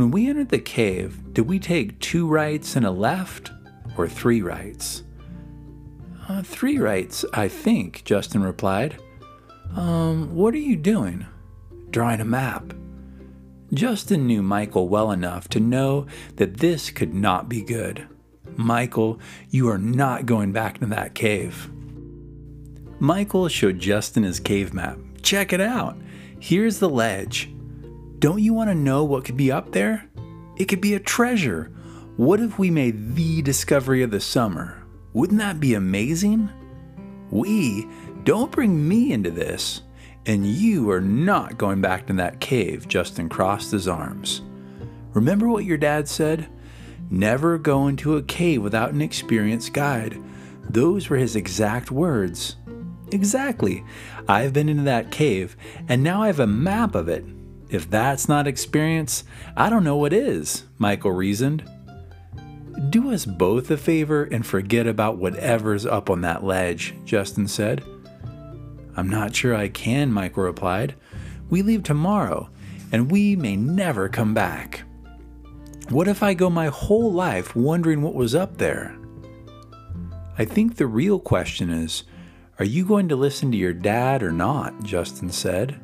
when 0.00 0.10
we 0.10 0.30
entered 0.30 0.48
the 0.48 0.58
cave, 0.58 1.34
did 1.34 1.46
we 1.46 1.58
take 1.58 2.00
two 2.00 2.26
rights 2.26 2.74
and 2.74 2.86
a 2.86 2.90
left, 2.90 3.52
or 3.98 4.08
three 4.08 4.40
rights? 4.40 5.02
Uh, 6.26 6.42
three 6.42 6.78
rights, 6.78 7.22
I 7.34 7.48
think, 7.48 8.02
Justin 8.04 8.42
replied. 8.42 8.96
Um, 9.76 10.34
what 10.34 10.54
are 10.54 10.58
you 10.58 10.76
doing? 10.76 11.26
Drawing 11.90 12.22
a 12.22 12.24
map. 12.24 12.72
Justin 13.74 14.26
knew 14.26 14.42
Michael 14.42 14.88
well 14.88 15.12
enough 15.12 15.48
to 15.50 15.60
know 15.60 16.06
that 16.36 16.56
this 16.56 16.88
could 16.88 17.12
not 17.12 17.50
be 17.50 17.60
good. 17.60 18.08
Michael, 18.56 19.20
you 19.50 19.68
are 19.68 19.76
not 19.76 20.24
going 20.24 20.50
back 20.50 20.78
to 20.78 20.86
that 20.86 21.14
cave. 21.14 21.70
Michael 22.98 23.48
showed 23.48 23.78
Justin 23.78 24.22
his 24.22 24.40
cave 24.40 24.72
map. 24.72 24.98
Check 25.20 25.52
it 25.52 25.60
out. 25.60 25.98
Here's 26.38 26.78
the 26.78 26.88
ledge. 26.88 27.50
Don't 28.20 28.42
you 28.42 28.52
want 28.52 28.68
to 28.68 28.74
know 28.74 29.02
what 29.02 29.24
could 29.24 29.38
be 29.38 29.50
up 29.50 29.72
there? 29.72 30.04
It 30.58 30.66
could 30.66 30.82
be 30.82 30.92
a 30.94 31.00
treasure. 31.00 31.72
What 32.18 32.38
if 32.38 32.58
we 32.58 32.70
made 32.70 33.14
the 33.16 33.40
discovery 33.40 34.02
of 34.02 34.10
the 34.10 34.20
summer? 34.20 34.84
Wouldn't 35.14 35.38
that 35.38 35.58
be 35.58 35.72
amazing? 35.72 36.50
We, 37.30 37.88
don't 38.24 38.52
bring 38.52 38.86
me 38.86 39.12
into 39.12 39.30
this. 39.30 39.80
And 40.26 40.44
you 40.44 40.90
are 40.90 41.00
not 41.00 41.56
going 41.56 41.80
back 41.80 42.06
to 42.08 42.12
that 42.12 42.40
cave, 42.40 42.86
Justin 42.86 43.30
crossed 43.30 43.72
his 43.72 43.88
arms. 43.88 44.42
Remember 45.14 45.48
what 45.48 45.64
your 45.64 45.78
dad 45.78 46.06
said? 46.06 46.46
Never 47.08 47.56
go 47.56 47.88
into 47.88 48.18
a 48.18 48.22
cave 48.22 48.62
without 48.62 48.92
an 48.92 49.00
experienced 49.00 49.72
guide. 49.72 50.22
Those 50.68 51.08
were 51.08 51.16
his 51.16 51.36
exact 51.36 51.90
words. 51.90 52.56
Exactly. 53.12 53.82
I've 54.28 54.52
been 54.52 54.68
into 54.68 54.82
that 54.82 55.10
cave, 55.10 55.56
and 55.88 56.02
now 56.02 56.22
I 56.22 56.26
have 56.26 56.40
a 56.40 56.46
map 56.46 56.94
of 56.94 57.08
it. 57.08 57.24
If 57.70 57.88
that's 57.88 58.28
not 58.28 58.48
experience, 58.48 59.24
I 59.56 59.70
don't 59.70 59.84
know 59.84 59.96
what 59.96 60.12
is, 60.12 60.64
Michael 60.78 61.12
reasoned. 61.12 61.68
Do 62.90 63.12
us 63.12 63.24
both 63.24 63.70
a 63.70 63.76
favor 63.76 64.24
and 64.24 64.44
forget 64.44 64.86
about 64.86 65.18
whatever's 65.18 65.86
up 65.86 66.10
on 66.10 66.22
that 66.22 66.42
ledge, 66.42 66.94
Justin 67.04 67.46
said. 67.46 67.84
I'm 68.96 69.08
not 69.08 69.34
sure 69.34 69.54
I 69.54 69.68
can, 69.68 70.12
Michael 70.12 70.42
replied. 70.42 70.94
We 71.48 71.62
leave 71.62 71.84
tomorrow, 71.84 72.50
and 72.90 73.10
we 73.10 73.36
may 73.36 73.56
never 73.56 74.08
come 74.08 74.34
back. 74.34 74.82
What 75.90 76.08
if 76.08 76.22
I 76.22 76.34
go 76.34 76.50
my 76.50 76.66
whole 76.66 77.12
life 77.12 77.54
wondering 77.54 78.02
what 78.02 78.14
was 78.14 78.34
up 78.34 78.58
there? 78.58 78.96
I 80.38 80.44
think 80.44 80.76
the 80.76 80.86
real 80.86 81.20
question 81.20 81.70
is 81.70 82.04
Are 82.58 82.64
you 82.64 82.84
going 82.84 83.08
to 83.08 83.16
listen 83.16 83.50
to 83.52 83.58
your 83.58 83.72
dad 83.72 84.22
or 84.22 84.32
not? 84.32 84.82
Justin 84.82 85.30
said. 85.30 85.80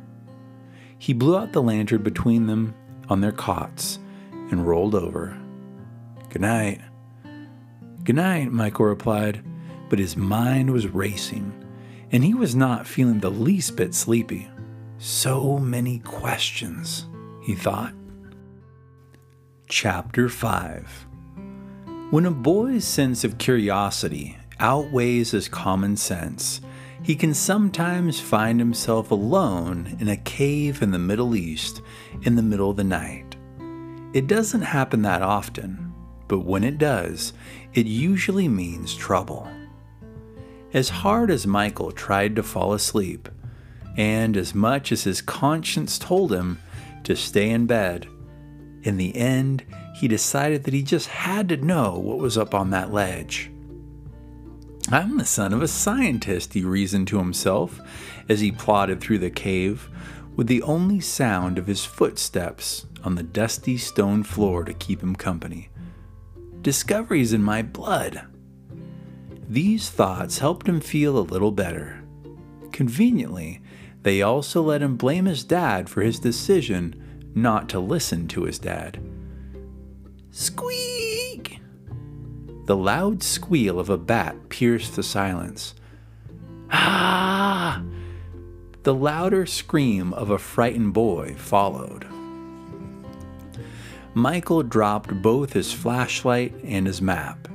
He 0.98 1.12
blew 1.12 1.36
out 1.36 1.52
the 1.52 1.62
lantern 1.62 2.02
between 2.02 2.46
them 2.46 2.74
on 3.08 3.20
their 3.20 3.32
cots 3.32 3.98
and 4.32 4.66
rolled 4.66 4.94
over. 4.94 5.36
Good 6.30 6.42
night. 6.42 6.80
Good 8.04 8.16
night, 8.16 8.52
Michael 8.52 8.86
replied, 8.86 9.44
but 9.88 9.98
his 9.98 10.16
mind 10.16 10.70
was 10.70 10.86
racing 10.88 11.52
and 12.12 12.22
he 12.24 12.34
was 12.34 12.54
not 12.54 12.86
feeling 12.86 13.20
the 13.20 13.30
least 13.30 13.76
bit 13.76 13.94
sleepy. 13.94 14.48
So 14.98 15.58
many 15.58 15.98
questions, 16.00 17.06
he 17.42 17.54
thought. 17.54 17.92
Chapter 19.68 20.28
5 20.28 21.06
When 22.10 22.26
a 22.26 22.30
boy's 22.30 22.86
sense 22.86 23.24
of 23.24 23.38
curiosity 23.38 24.38
outweighs 24.58 25.32
his 25.32 25.48
common 25.48 25.96
sense, 25.96 26.60
he 27.06 27.14
can 27.14 27.32
sometimes 27.32 28.18
find 28.18 28.58
himself 28.58 29.12
alone 29.12 29.96
in 30.00 30.08
a 30.08 30.16
cave 30.16 30.82
in 30.82 30.90
the 30.90 30.98
Middle 30.98 31.36
East 31.36 31.80
in 32.22 32.34
the 32.34 32.42
middle 32.42 32.70
of 32.70 32.76
the 32.76 32.82
night. 32.82 33.36
It 34.12 34.26
doesn't 34.26 34.62
happen 34.62 35.02
that 35.02 35.22
often, 35.22 35.94
but 36.26 36.40
when 36.40 36.64
it 36.64 36.78
does, 36.78 37.32
it 37.74 37.86
usually 37.86 38.48
means 38.48 38.92
trouble. 38.92 39.48
As 40.72 40.88
hard 40.88 41.30
as 41.30 41.46
Michael 41.46 41.92
tried 41.92 42.34
to 42.34 42.42
fall 42.42 42.72
asleep, 42.72 43.28
and 43.96 44.36
as 44.36 44.52
much 44.52 44.90
as 44.90 45.04
his 45.04 45.22
conscience 45.22 46.00
told 46.00 46.32
him 46.32 46.58
to 47.04 47.14
stay 47.14 47.50
in 47.50 47.66
bed, 47.66 48.08
in 48.82 48.96
the 48.96 49.14
end, 49.14 49.64
he 49.94 50.08
decided 50.08 50.64
that 50.64 50.74
he 50.74 50.82
just 50.82 51.06
had 51.06 51.50
to 51.50 51.56
know 51.56 52.00
what 52.00 52.18
was 52.18 52.36
up 52.36 52.52
on 52.52 52.70
that 52.70 52.92
ledge. 52.92 53.52
I'm 54.92 55.18
the 55.18 55.24
son 55.24 55.52
of 55.52 55.62
a 55.62 55.68
scientist, 55.68 56.54
he 56.54 56.62
reasoned 56.62 57.08
to 57.08 57.18
himself 57.18 57.80
as 58.28 58.40
he 58.40 58.52
plodded 58.52 59.00
through 59.00 59.18
the 59.18 59.30
cave, 59.30 59.88
with 60.36 60.46
the 60.46 60.62
only 60.62 61.00
sound 61.00 61.58
of 61.58 61.66
his 61.66 61.84
footsteps 61.84 62.86
on 63.02 63.14
the 63.14 63.22
dusty 63.22 63.78
stone 63.78 64.22
floor 64.22 64.64
to 64.64 64.74
keep 64.74 65.02
him 65.02 65.16
company. 65.16 65.70
Discoveries 66.62 67.32
in 67.32 67.42
my 67.42 67.62
blood. 67.62 68.26
These 69.48 69.90
thoughts 69.90 70.38
helped 70.38 70.68
him 70.68 70.80
feel 70.80 71.18
a 71.18 71.20
little 71.20 71.52
better. 71.52 72.02
Conveniently, 72.72 73.62
they 74.02 74.22
also 74.22 74.62
let 74.62 74.82
him 74.82 74.96
blame 74.96 75.24
his 75.24 75.42
dad 75.42 75.88
for 75.88 76.02
his 76.02 76.20
decision 76.20 77.30
not 77.34 77.68
to 77.70 77.80
listen 77.80 78.28
to 78.28 78.44
his 78.44 78.58
dad. 78.58 79.00
Squeak! 80.30 80.95
The 82.66 82.76
loud 82.76 83.22
squeal 83.22 83.78
of 83.78 83.90
a 83.90 83.96
bat 83.96 84.48
pierced 84.48 84.96
the 84.96 85.04
silence. 85.04 85.76
Ah! 86.72 87.80
The 88.82 88.92
louder 88.92 89.46
scream 89.46 90.12
of 90.12 90.30
a 90.30 90.38
frightened 90.38 90.92
boy 90.92 91.36
followed. 91.36 92.08
Michael 94.14 94.64
dropped 94.64 95.22
both 95.22 95.52
his 95.52 95.72
flashlight 95.72 96.54
and 96.64 96.88
his 96.88 97.00
map. 97.00 97.46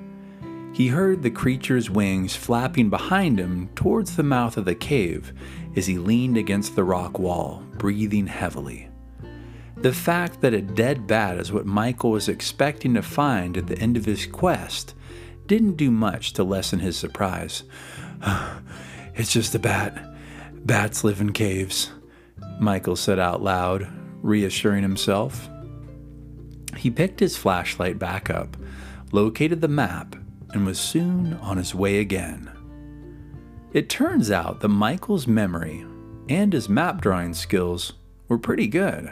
He 0.72 0.88
heard 0.88 1.24
the 1.24 1.30
creature's 1.30 1.89
wings 1.89 2.38
flapping 2.38 2.89
behind 2.89 3.38
him 3.38 3.70
towards 3.75 4.15
the 4.15 4.24
mouth 4.24 4.56
of 4.56 4.63
the 4.63 4.75
cave 4.75 5.34
as 5.75 5.88
he 5.88 5.98
leaned 5.98 6.38
against 6.38 6.77
the 6.77 6.86
rock 6.86 7.20
wall, 7.20 7.65
breathing 7.77 8.27
heavily. 8.27 8.88
The 9.75 9.91
fact 9.91 10.39
that 10.39 10.53
a 10.53 10.62
dead 10.62 11.06
bat 11.06 11.38
is 11.38 11.51
what 11.51 11.65
Michael 11.65 12.12
was 12.12 12.30
expecting 12.30 12.94
to 12.94 13.01
find 13.01 13.58
at 13.58 13.68
the 13.68 13.77
end 13.77 13.98
of 13.98 14.06
his 14.06 14.25
quest 14.25 14.94
didn't 15.51 15.75
do 15.75 15.91
much 15.91 16.31
to 16.31 16.46
lessen 16.46 16.79
his 16.79 16.96
surprise. 16.96 17.63
it's 19.15 19.34
just 19.34 19.53
a 19.53 19.60
bat. 19.60 20.01
Bats 20.65 21.03
live 21.03 21.20
in 21.20 21.34
caves, 21.34 21.91
Michael 22.58 22.96
said 22.96 23.20
out 23.20 23.41
loud, 23.41 23.86
reassuring 24.22 24.81
himself. 24.81 25.50
He 26.77 26.89
picked 26.89 27.20
his 27.20 27.36
flashlight 27.36 28.00
back 28.00 28.29
up, 28.29 28.55
located 29.12 29.60
the 29.60 29.67
map, 29.67 30.15
and 30.53 30.65
was 30.65 30.79
soon 30.79 31.34
on 31.41 31.58
his 31.58 31.75
way 31.75 32.00
again. 32.00 32.50
It 33.74 33.89
turns 33.89 34.31
out 34.31 34.62
that 34.62 34.70
Michael's 34.70 35.27
memory 35.27 35.86
and 36.29 36.53
his 36.53 36.70
map 36.70 37.01
drawing 37.01 37.34
skills 37.34 37.91
were 38.29 38.39
pretty 38.39 38.67
good. 38.67 39.12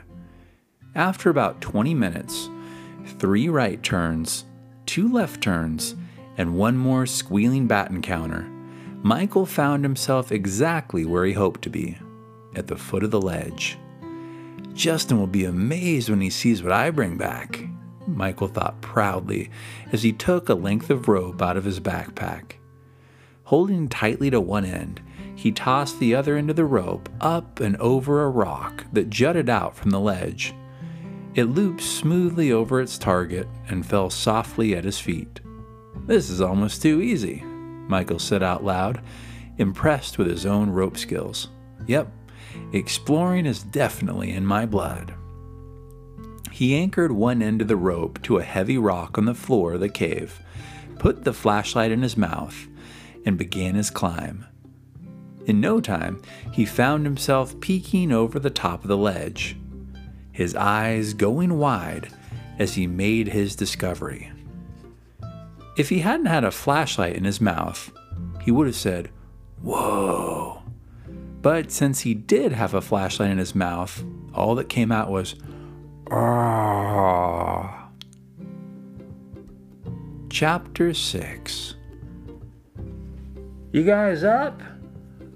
After 0.96 1.29
about 1.29 1.60
20 1.60 1.93
minutes, 1.93 2.48
three 3.17 3.50
right 3.50 3.84
turns, 3.84 4.46
two 4.86 5.12
left 5.12 5.41
turns, 5.41 5.96
and 6.39 6.55
one 6.55 6.77
more 6.77 7.05
squealing 7.05 7.67
bat 7.67 7.91
encounter, 7.91 8.50
Michael 9.03 9.46
found 9.46 9.84
himself 9.84 10.31
exactly 10.31 11.03
where 11.03 11.25
he 11.25 11.34
hoped 11.34 11.62
to 11.62 11.69
be 11.69 11.98
at 12.55 12.67
the 12.67 12.77
foot 12.77 13.03
of 13.03 13.12
the 13.12 13.22
ledge. 13.22 13.77
Justin 14.74 15.19
will 15.19 15.27
be 15.27 15.43
amazed 15.43 16.10
when 16.10 16.22
he 16.22 16.29
sees 16.29 16.63
what 16.63 16.72
I 16.72 16.91
bring 16.91 17.17
back, 17.17 17.65
Michael 18.08 18.48
thought 18.48 18.79
proudly 18.79 19.51
as 19.91 20.01
he 20.03 20.13
took 20.13 20.48
a 20.48 20.53
length 20.53 20.89
of 20.89 21.10
rope 21.10 21.41
out 21.41 21.58
of 21.58 21.65
his 21.65 21.81
backpack. 21.81 22.53
Holding 23.43 23.89
tightly 23.89 24.29
to 24.29 24.39
one 24.39 24.63
end, 24.63 25.01
he 25.36 25.51
tossed 25.51 26.00
the 26.00 26.15
other 26.15 26.38
end 26.38 26.50
of 26.50 26.55
the 26.55 26.63
rope 26.63 27.10
up 27.19 27.60
and 27.60 27.75
over 27.77 28.24
a 28.24 28.29
rock 28.29 28.86
that 28.93 29.10
jutted 29.10 29.50
out 29.50 29.75
from 29.75 29.89
the 29.89 30.00
ledge. 30.00 30.53
It 31.36 31.46
looped 31.46 31.81
smoothly 31.81 32.53
over 32.53 32.79
its 32.79 32.98
target 32.98 33.50
and 33.67 33.86
fell 33.86 34.10
softly 34.10 34.74
at 34.74 34.86
his 34.86 35.00
feet. 35.00 35.41
This 36.05 36.29
is 36.29 36.41
almost 36.41 36.81
too 36.81 37.01
easy, 37.01 37.43
Michael 37.88 38.19
said 38.19 38.43
out 38.43 38.63
loud, 38.63 39.01
impressed 39.58 40.17
with 40.17 40.27
his 40.27 40.46
own 40.46 40.69
rope 40.69 40.98
skills. 40.98 41.50
Yep, 41.88 42.12
exploring 42.74 43.46
is 43.46 43.63
definitely 43.63 44.31
in 44.31 44.46
my 44.46 44.65
blood. 44.65 45.13
He 46.51 46.75
anchored 46.75 47.12
one 47.12 47.41
end 47.41 47.62
of 47.62 47.67
the 47.67 47.75
rope 47.75 48.22
to 48.24 48.38
a 48.38 48.43
heavy 48.43 48.77
rock 48.77 49.17
on 49.17 49.25
the 49.25 49.36
floor 49.36 49.74
of 49.74 49.79
the 49.79 49.89
cave, 49.89 50.41
put 50.98 51.24
the 51.24 51.34
flashlight 51.34 51.91
in 51.91 52.01
his 52.01 52.17
mouth, 52.17 52.67
and 53.25 53.38
began 53.38 53.75
his 53.75 53.89
climb. 53.89 54.46
In 55.46 55.62
no 55.62 55.79
time, 55.79 56.22
he 56.51 56.65
found 56.65 57.05
himself 57.05 57.60
peeking 57.60 58.12
over 58.12 58.39
the 58.39 58.50
top 58.50 58.84
of 58.84 58.88
the 58.88 58.98
ledge, 58.98 59.58
his 60.31 60.55
eyes 60.55 61.13
going 61.13 61.58
wide 61.58 62.10
as 62.60 62.75
he 62.75 62.88
made 62.88 63.29
his 63.29 63.55
discovery. 63.55 64.31
If 65.79 65.88
he 65.88 66.00
hadn't 66.00 66.25
had 66.25 66.43
a 66.43 66.51
flashlight 66.51 67.15
in 67.15 67.24
his 67.24 67.39
mouth, 67.39 67.89
he 68.41 68.51
would 68.51 68.67
have 68.67 68.75
said, 68.75 69.12
Whoa. 69.62 70.62
But 71.41 71.71
since 71.71 72.01
he 72.01 72.13
did 72.13 72.51
have 72.51 72.74
a 72.74 72.81
flashlight 72.81 73.31
in 73.31 73.38
his 73.38 73.55
mouth, 73.55 74.03
all 74.33 74.55
that 74.55 74.67
came 74.67 74.91
out 74.91 75.09
was, 75.09 75.36
Ah. 76.12 77.88
Chapter 80.29 80.93
6 80.93 81.75
You 83.71 83.83
guys 83.86 84.25
up? 84.25 84.62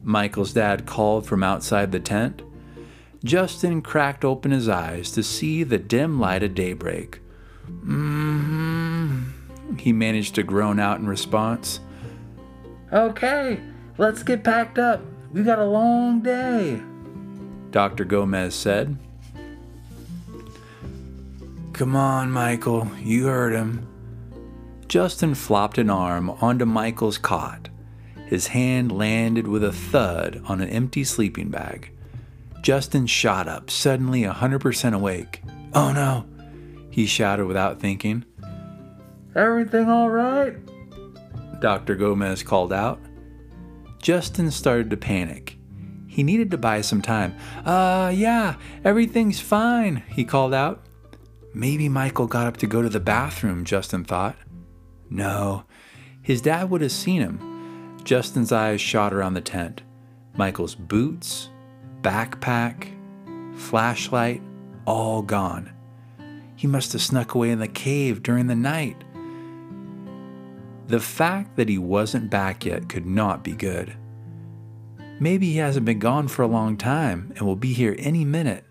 Michael's 0.02 0.52
dad 0.52 0.86
called 0.86 1.26
from 1.26 1.42
outside 1.42 1.94
the 1.94 2.02
tent. 2.02 2.42
Justin 3.24 3.82
cracked 3.82 4.26
open 4.26 4.52
his 4.52 4.68
eyes 4.68 5.10
to 5.12 5.24
see 5.24 5.64
the 5.64 5.78
dim 5.78 6.20
light 6.20 6.44
of 6.44 6.54
daybreak. 6.54 7.22
Mm 7.86 8.23
he 9.78 9.94
managed 9.94 10.36
to 10.36 10.44
groan 10.44 10.80
out 10.80 11.00
in 11.00 11.08
response. 11.08 11.80
Okay, 12.92 13.60
let's 13.98 14.24
get 14.24 14.44
packed 14.44 14.78
up. 14.78 15.02
We 15.32 15.44
got 15.44 15.60
a 15.60 15.66
long 15.66 16.22
day, 16.22 16.82
Dr. 17.72 18.06
Gomez 18.06 18.54
said. 18.54 18.98
Come 21.74 21.96
on, 21.96 22.32
Michael, 22.32 22.92
you 23.02 23.26
heard 23.26 23.54
him. 23.54 23.88
Justin 24.88 25.34
flopped 25.34 25.80
an 25.80 25.90
arm 25.90 26.30
onto 26.30 26.66
Michael's 26.66 27.18
cot 27.18 27.70
his 28.34 28.48
hand 28.48 28.92
landed 28.92 29.48
with 29.48 29.64
a 29.64 29.72
thud 29.72 30.42
on 30.46 30.60
an 30.60 30.68
empty 30.70 31.04
sleeping 31.04 31.50
bag. 31.50 31.92
Justin 32.64 33.06
shot 33.06 33.48
up, 33.48 33.70
suddenly 33.70 34.24
100% 34.24 34.94
awake. 34.96 35.44
Oh 35.76 35.92
no, 35.92 36.26
he 36.90 37.06
shouted 37.06 37.46
without 37.46 37.80
thinking. 37.80 38.26
Everything 39.36 39.90
all 39.90 40.10
right? 40.10 40.56
Dr. 41.60 41.96
Gomez 41.96 42.44
called 42.44 42.74
out. 42.74 43.00
Justin 44.02 44.52
started 44.52 44.90
to 44.90 44.98
panic. 44.98 45.58
He 46.08 46.22
needed 46.22 46.52
to 46.52 46.58
buy 46.58 46.82
some 46.82 47.02
time. 47.02 47.36
Uh, 47.66 48.12
yeah, 48.14 48.58
everything's 48.84 49.40
fine, 49.40 50.04
he 50.10 50.26
called 50.26 50.54
out. 50.54 50.86
Maybe 51.54 51.90
Michael 51.90 52.28
got 52.28 52.48
up 52.48 52.58
to 52.58 52.68
go 52.68 52.82
to 52.82 52.90
the 52.90 53.00
bathroom, 53.00 53.64
Justin 53.64 54.04
thought. 54.04 54.36
No, 55.10 55.64
his 56.22 56.42
dad 56.42 56.70
would 56.70 56.82
have 56.82 56.92
seen 56.92 57.22
him. 57.22 58.00
Justin's 58.04 58.52
eyes 58.52 58.82
shot 58.82 59.14
around 59.14 59.34
the 59.34 59.42
tent. 59.42 59.82
Michael's 60.36 60.76
boots, 60.76 61.50
backpack, 62.02 62.90
flashlight, 63.56 64.42
all 64.86 65.22
gone. 65.22 65.72
He 66.56 66.68
must 66.68 66.94
have 66.94 67.02
snuck 67.02 67.36
away 67.36 67.50
in 67.50 67.60
the 67.60 67.68
cave 67.68 68.24
during 68.24 68.48
the 68.48 68.56
night. 68.56 69.04
The 70.88 71.00
fact 71.00 71.56
that 71.56 71.70
he 71.70 71.78
wasn't 71.78 72.30
back 72.30 72.66
yet 72.66 72.90
could 72.90 73.06
not 73.06 73.44
be 73.44 73.54
good. 73.54 73.96
Maybe 75.20 75.52
he 75.52 75.58
hasn't 75.58 75.86
been 75.86 76.00
gone 76.00 76.28
for 76.28 76.42
a 76.42 76.48
long 76.48 76.76
time 76.76 77.32
and 77.36 77.46
will 77.46 77.56
be 77.56 77.74
here 77.74 77.96
any 77.98 78.26
minute. 78.26 78.66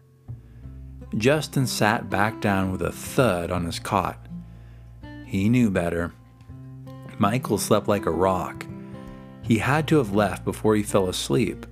Justin 1.16 1.66
sat 1.66 2.11
back 2.11 2.40
down 2.40 2.72
with 2.72 2.83
a 2.83 2.92
thud 2.92 3.51
on 3.51 3.64
his 3.64 3.79
cot. 3.79 4.27
He 5.27 5.48
knew 5.48 5.70
better. 5.70 6.12
Michael 7.18 7.59
slept 7.59 7.88
like 7.88 8.07
a 8.07 8.11
rock. 8.11 8.66
He 9.42 9.59
had 9.59 9.88
to 9.88 9.98
have 9.98 10.14
left 10.14 10.44
before 10.44 10.75
he 10.77 10.83
fell 10.83 11.09
asleep, 11.09 11.66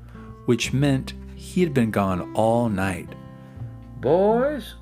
which 0.46 0.72
meant 0.72 1.14
he 1.34 1.60
had 1.62 1.74
been 1.74 1.90
gone 1.90 2.32
all 2.34 2.68
night. 2.68 3.08
Boys, 4.00 4.74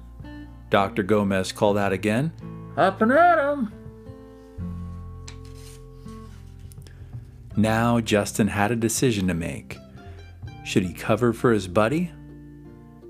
Dr. 0.71 1.03
Gomez 1.03 1.53
called 1.53 1.79
out 1.79 1.93
again. 1.93 2.33
Up 2.77 3.01
and 3.01 3.13
at 3.13 3.39
'em. 3.39 3.73
Now 7.59 7.99
Justin 7.99 8.47
had 8.47 8.71
a 8.71 8.77
decision 8.77 9.27
to 9.27 9.35
make. 9.35 9.77
Should 10.65 10.85
he 10.85 10.95
cover 10.95 11.33
for 11.33 11.53
his 11.53 11.67
buddy? 11.67 12.13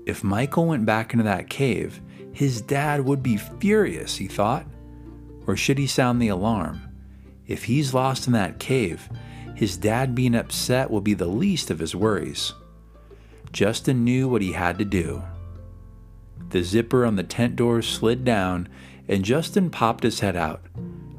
If 0.07 0.23
Michael 0.23 0.65
went 0.65 0.87
back 0.87 1.13
into 1.13 1.23
that 1.25 1.51
cave, 1.51 2.01
his 2.33 2.59
dad 2.59 3.05
would 3.05 3.21
be 3.21 3.37
furious, 3.37 4.15
he 4.15 4.25
thought. 4.25 4.65
Or 5.45 5.55
should 5.55 5.77
he 5.77 5.85
sound 5.85 6.19
the 6.19 6.29
alarm? 6.29 6.81
If 7.45 7.65
he's 7.65 7.93
lost 7.93 8.25
in 8.25 8.33
that 8.33 8.57
cave, 8.57 9.07
his 9.53 9.77
dad 9.77 10.15
being 10.15 10.33
upset 10.33 10.89
will 10.89 11.01
be 11.01 11.13
the 11.13 11.27
least 11.27 11.69
of 11.69 11.77
his 11.77 11.95
worries. 11.95 12.51
Justin 13.53 14.03
knew 14.03 14.27
what 14.27 14.41
he 14.41 14.53
had 14.53 14.79
to 14.79 14.85
do. 14.85 15.21
The 16.49 16.63
zipper 16.63 17.05
on 17.05 17.17
the 17.17 17.23
tent 17.23 17.55
door 17.55 17.83
slid 17.83 18.25
down, 18.25 18.67
and 19.07 19.23
Justin 19.23 19.69
popped 19.69 20.03
his 20.03 20.21
head 20.21 20.35
out. 20.35 20.63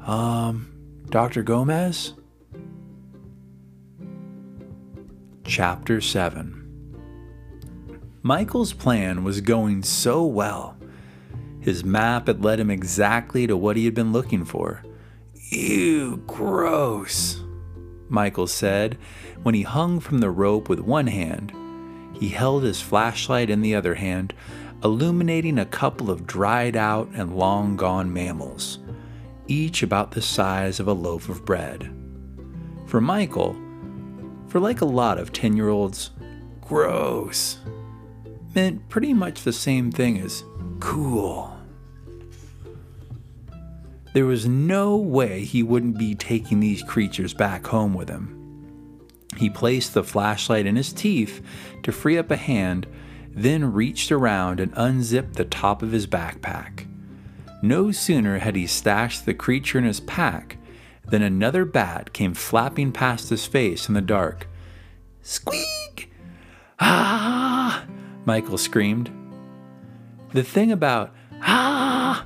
Um, 0.05 0.73
Dr. 1.09 1.43
Gomez? 1.43 2.11
Chapter 5.51 5.99
7 5.99 6.95
Michael's 8.21 8.71
plan 8.71 9.25
was 9.25 9.41
going 9.41 9.83
so 9.83 10.25
well. 10.25 10.77
His 11.59 11.83
map 11.83 12.27
had 12.27 12.41
led 12.41 12.61
him 12.61 12.71
exactly 12.71 13.47
to 13.47 13.57
what 13.57 13.75
he 13.75 13.83
had 13.83 13.93
been 13.93 14.13
looking 14.13 14.45
for. 14.45 14.81
Ew, 15.49 16.23
gross. 16.25 17.43
Michael 18.07 18.47
said 18.47 18.97
when 19.43 19.53
he 19.53 19.63
hung 19.63 19.99
from 19.99 20.19
the 20.19 20.29
rope 20.29 20.69
with 20.69 20.79
one 20.79 21.07
hand. 21.07 21.51
He 22.13 22.29
held 22.29 22.63
his 22.63 22.79
flashlight 22.79 23.49
in 23.49 23.59
the 23.59 23.75
other 23.75 23.95
hand, 23.95 24.33
illuminating 24.85 25.59
a 25.59 25.65
couple 25.65 26.09
of 26.09 26.25
dried 26.25 26.77
out 26.77 27.09
and 27.13 27.35
long 27.35 27.75
gone 27.75 28.13
mammals, 28.13 28.79
each 29.47 29.83
about 29.83 30.11
the 30.11 30.21
size 30.21 30.79
of 30.79 30.87
a 30.87 30.93
loaf 30.93 31.27
of 31.27 31.43
bread. 31.43 31.93
For 32.85 33.01
Michael, 33.01 33.60
for 34.51 34.59
like 34.59 34.81
a 34.81 34.85
lot 34.85 35.17
of 35.17 35.31
10 35.31 35.55
year 35.55 35.69
olds, 35.69 36.09
gross 36.59 37.57
meant 38.53 38.89
pretty 38.89 39.13
much 39.13 39.43
the 39.43 39.53
same 39.53 39.89
thing 39.89 40.19
as 40.19 40.43
cool. 40.81 41.57
There 44.13 44.25
was 44.25 44.45
no 44.45 44.97
way 44.97 45.45
he 45.45 45.63
wouldn't 45.63 45.97
be 45.97 46.15
taking 46.15 46.59
these 46.59 46.83
creatures 46.83 47.33
back 47.33 47.65
home 47.65 47.93
with 47.93 48.09
him. 48.09 49.07
He 49.37 49.49
placed 49.49 49.93
the 49.93 50.03
flashlight 50.03 50.65
in 50.65 50.75
his 50.75 50.91
teeth 50.91 51.41
to 51.83 51.93
free 51.93 52.17
up 52.17 52.29
a 52.29 52.35
hand, 52.35 52.87
then 53.29 53.71
reached 53.71 54.11
around 54.11 54.59
and 54.59 54.73
unzipped 54.75 55.35
the 55.35 55.45
top 55.45 55.81
of 55.81 55.93
his 55.93 56.07
backpack. 56.07 56.85
No 57.61 57.93
sooner 57.93 58.39
had 58.39 58.57
he 58.57 58.67
stashed 58.67 59.25
the 59.25 59.33
creature 59.33 59.77
in 59.77 59.85
his 59.85 60.01
pack 60.01 60.57
than 61.11 61.21
another 61.21 61.65
bat 61.65 62.13
came 62.13 62.33
flapping 62.33 62.91
past 62.91 63.29
his 63.29 63.45
face 63.45 63.87
in 63.87 63.93
the 63.93 64.01
dark. 64.01 64.47
Squeak! 65.21 66.11
Ah! 66.79 67.85
Michael 68.25 68.57
screamed. 68.57 69.11
The 70.33 70.43
thing 70.43 70.71
about 70.71 71.13
ah 71.41 72.25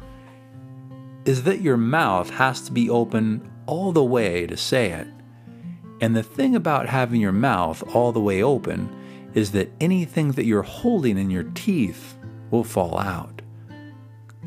is 1.26 1.44
that 1.44 1.62
your 1.62 1.78
mouth 1.78 2.30
has 2.30 2.62
to 2.62 2.72
be 2.72 2.90
open 2.90 3.52
all 3.66 3.92
the 3.92 4.04
way 4.04 4.46
to 4.46 4.56
say 4.56 4.92
it. 4.92 5.08
And 6.00 6.16
the 6.16 6.24
thing 6.24 6.56
about 6.56 6.88
having 6.88 7.20
your 7.20 7.32
mouth 7.32 7.84
all 7.96 8.12
the 8.12 8.20
way 8.20 8.44
open 8.44 8.90
is 9.34 9.52
that 9.52 9.72
anything 9.82 10.34
that 10.34 10.46
you're 10.46 10.62
holding 10.62 11.18
in 11.18 11.30
your 11.30 11.44
teeth 11.56 12.18
will 12.52 12.64
fall 12.64 12.98
out. 13.00 13.42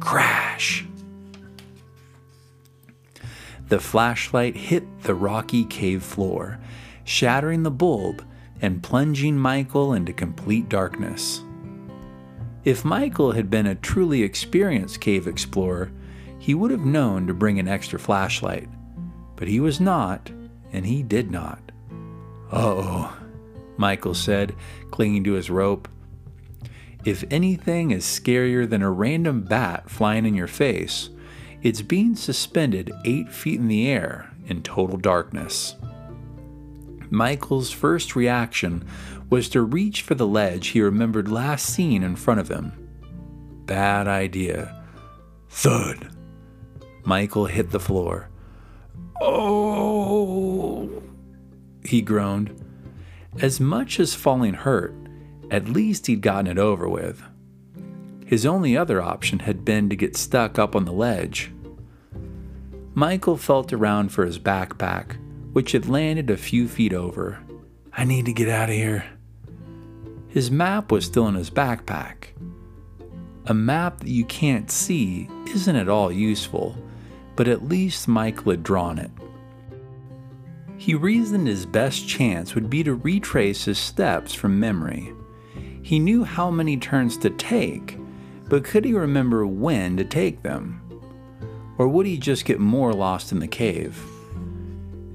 Crash! 0.00 0.87
The 3.68 3.80
flashlight 3.80 4.56
hit 4.56 5.02
the 5.02 5.14
rocky 5.14 5.64
cave 5.64 6.02
floor, 6.02 6.58
shattering 7.04 7.62
the 7.62 7.70
bulb 7.70 8.24
and 8.62 8.82
plunging 8.82 9.36
Michael 9.36 9.92
into 9.92 10.12
complete 10.12 10.68
darkness. 10.68 11.42
If 12.64 12.84
Michael 12.84 13.32
had 13.32 13.50
been 13.50 13.66
a 13.66 13.74
truly 13.74 14.22
experienced 14.22 15.00
cave 15.00 15.26
explorer, 15.26 15.92
he 16.38 16.54
would 16.54 16.70
have 16.70 16.84
known 16.84 17.26
to 17.26 17.34
bring 17.34 17.58
an 17.58 17.68
extra 17.68 17.98
flashlight, 17.98 18.68
but 19.36 19.48
he 19.48 19.60
was 19.60 19.80
not, 19.80 20.30
and 20.72 20.86
he 20.86 21.02
did 21.02 21.30
not. 21.30 21.60
oh, 22.52 23.16
Michael 23.76 24.14
said, 24.14 24.54
clinging 24.90 25.24
to 25.24 25.32
his 25.32 25.50
rope. 25.50 25.88
If 27.04 27.24
anything 27.30 27.90
is 27.90 28.04
scarier 28.04 28.68
than 28.68 28.82
a 28.82 28.90
random 28.90 29.42
bat 29.42 29.88
flying 29.88 30.26
in 30.26 30.34
your 30.34 30.48
face, 30.48 31.10
it's 31.62 31.82
being 31.82 32.14
suspended 32.14 32.92
eight 33.04 33.30
feet 33.30 33.58
in 33.58 33.68
the 33.68 33.88
air 33.88 34.30
in 34.46 34.62
total 34.62 34.96
darkness. 34.96 35.76
Michael's 37.10 37.70
first 37.70 38.14
reaction 38.14 38.86
was 39.30 39.48
to 39.50 39.62
reach 39.62 40.02
for 40.02 40.14
the 40.14 40.26
ledge 40.26 40.68
he 40.68 40.80
remembered 40.80 41.30
last 41.30 41.66
seen 41.66 42.02
in 42.02 42.16
front 42.16 42.40
of 42.40 42.48
him. 42.48 42.72
Bad 43.66 44.06
idea. 44.06 44.84
Thud. 45.48 46.10
Michael 47.04 47.46
hit 47.46 47.70
the 47.70 47.80
floor. 47.80 48.28
Oh, 49.20 51.02
he 51.84 52.02
groaned. 52.02 52.64
As 53.40 53.60
much 53.60 53.98
as 53.98 54.14
falling 54.14 54.54
hurt, 54.54 54.94
at 55.50 55.68
least 55.68 56.06
he'd 56.06 56.20
gotten 56.20 56.46
it 56.46 56.58
over 56.58 56.88
with. 56.88 57.22
His 58.28 58.44
only 58.44 58.76
other 58.76 59.00
option 59.00 59.38
had 59.38 59.64
been 59.64 59.88
to 59.88 59.96
get 59.96 60.14
stuck 60.14 60.58
up 60.58 60.76
on 60.76 60.84
the 60.84 60.92
ledge. 60.92 61.50
Michael 62.92 63.38
felt 63.38 63.72
around 63.72 64.10
for 64.10 64.26
his 64.26 64.38
backpack, 64.38 65.16
which 65.54 65.72
had 65.72 65.88
landed 65.88 66.28
a 66.28 66.36
few 66.36 66.68
feet 66.68 66.92
over. 66.92 67.38
I 67.90 68.04
need 68.04 68.26
to 68.26 68.34
get 68.34 68.50
out 68.50 68.68
of 68.68 68.74
here. 68.74 69.06
His 70.28 70.50
map 70.50 70.92
was 70.92 71.06
still 71.06 71.26
in 71.28 71.36
his 71.36 71.48
backpack. 71.48 72.34
A 73.46 73.54
map 73.54 74.00
that 74.00 74.10
you 74.10 74.26
can't 74.26 74.70
see 74.70 75.26
isn't 75.46 75.76
at 75.76 75.88
all 75.88 76.12
useful, 76.12 76.76
but 77.34 77.48
at 77.48 77.66
least 77.66 78.08
Michael 78.08 78.50
had 78.50 78.62
drawn 78.62 78.98
it. 78.98 79.10
He 80.76 80.94
reasoned 80.94 81.48
his 81.48 81.64
best 81.64 82.06
chance 82.06 82.54
would 82.54 82.68
be 82.68 82.84
to 82.84 82.94
retrace 82.94 83.64
his 83.64 83.78
steps 83.78 84.34
from 84.34 84.60
memory. 84.60 85.14
He 85.80 85.98
knew 85.98 86.24
how 86.24 86.50
many 86.50 86.76
turns 86.76 87.16
to 87.18 87.30
take, 87.30 87.96
but 88.48 88.64
could 88.64 88.84
he 88.84 88.92
remember 88.92 89.46
when 89.46 89.96
to 89.96 90.04
take 90.04 90.42
them? 90.42 90.82
Or 91.78 91.86
would 91.86 92.06
he 92.06 92.18
just 92.18 92.44
get 92.44 92.58
more 92.58 92.92
lost 92.92 93.30
in 93.30 93.38
the 93.38 93.46
cave? 93.46 94.02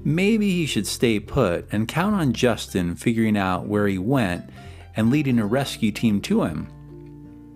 Maybe 0.04 0.50
he 0.50 0.66
should 0.66 0.86
stay 0.86 1.18
put 1.18 1.66
and 1.72 1.88
count 1.88 2.14
on 2.14 2.32
Justin 2.32 2.94
figuring 2.94 3.36
out 3.36 3.66
where 3.66 3.88
he 3.88 3.98
went 3.98 4.50
and 4.96 5.10
leading 5.10 5.38
a 5.38 5.46
rescue 5.46 5.90
team 5.90 6.20
to 6.22 6.44
him. 6.44 6.68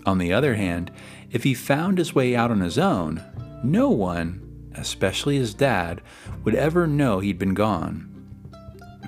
On 0.06 0.18
the 0.18 0.32
other 0.32 0.54
hand, 0.54 0.90
if 1.30 1.44
he 1.44 1.54
found 1.54 1.98
his 1.98 2.14
way 2.14 2.34
out 2.34 2.50
on 2.50 2.60
his 2.60 2.78
own, 2.78 3.22
no 3.62 3.90
one, 3.90 4.70
especially 4.74 5.36
his 5.36 5.54
dad, 5.54 6.00
would 6.44 6.54
ever 6.54 6.86
know 6.86 7.20
he'd 7.20 7.38
been 7.38 7.54
gone. 7.54 8.04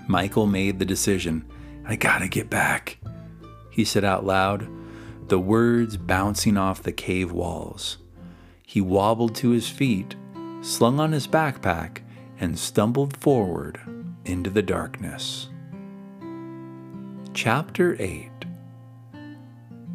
Michael 0.07 0.47
made 0.47 0.79
the 0.79 0.85
decision. 0.85 1.45
I 1.87 1.97
gotta 1.97 2.29
get 2.29 2.51
back, 2.51 2.99
he 3.71 3.85
said 3.85 4.05
out 4.05 4.25
loud, 4.25 4.69
the 5.31 5.39
words 5.39 5.97
bouncing 5.97 6.57
off 6.57 6.83
the 6.83 6.91
cave 6.91 7.31
walls. 7.31 7.99
He 8.67 8.81
wobbled 8.81 9.37
to 9.37 9.51
his 9.51 9.69
feet, 9.69 10.17
slung 10.61 10.99
on 10.99 11.13
his 11.13 11.29
backpack, 11.29 11.99
and 12.41 12.59
stumbled 12.59 13.17
forward 13.17 13.81
into 14.25 14.51
the 14.51 14.63
darkness. 14.63 15.49
Chapter 17.33 17.97
8 18.01 18.29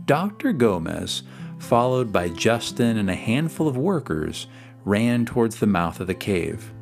Dr. 0.06 0.54
Gomez, 0.54 1.24
followed 1.60 2.14
by 2.14 2.30
Justin 2.30 2.98
and 2.98 3.10
a 3.10 3.16
handful 3.16 3.68
of 3.68 3.76
workers, 3.76 4.48
ran 4.86 5.26
towards 5.26 5.60
the 5.60 5.68
mouth 5.68 6.00
of 6.00 6.08
the 6.08 6.14
cave. 6.14 6.74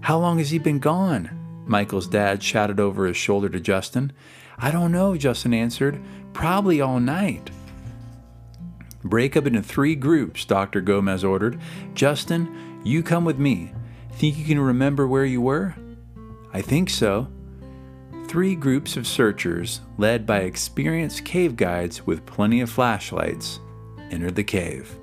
How 0.00 0.18
long 0.18 0.38
has 0.38 0.50
he 0.50 0.58
been 0.58 0.80
gone? 0.80 1.30
Michael's 1.66 2.08
dad 2.08 2.42
shouted 2.42 2.80
over 2.80 3.06
his 3.06 3.16
shoulder 3.16 3.48
to 3.50 3.60
Justin. 3.60 4.12
I 4.58 4.72
don't 4.72 4.90
know, 4.90 5.16
Justin 5.16 5.54
answered. 5.54 6.02
Probably 6.32 6.80
all 6.80 6.98
night. 6.98 7.50
Break 9.04 9.36
up 9.36 9.46
into 9.46 9.62
three 9.62 9.94
groups, 9.94 10.44
Dr. 10.46 10.80
Gomez 10.80 11.22
ordered. 11.22 11.60
Justin, 11.94 12.80
you 12.84 13.02
come 13.02 13.24
with 13.24 13.38
me. 13.38 13.72
Think 14.12 14.38
you 14.38 14.44
can 14.44 14.58
remember 14.58 15.06
where 15.06 15.26
you 15.26 15.42
were? 15.42 15.74
I 16.52 16.62
think 16.62 16.88
so. 16.88 17.28
Three 18.28 18.54
groups 18.54 18.96
of 18.96 19.06
searchers, 19.06 19.82
led 19.98 20.24
by 20.26 20.40
experienced 20.40 21.24
cave 21.24 21.56
guides 21.56 22.06
with 22.06 22.24
plenty 22.24 22.60
of 22.62 22.70
flashlights, 22.70 23.60
entered 24.10 24.36
the 24.36 24.44
cave. 24.44 24.96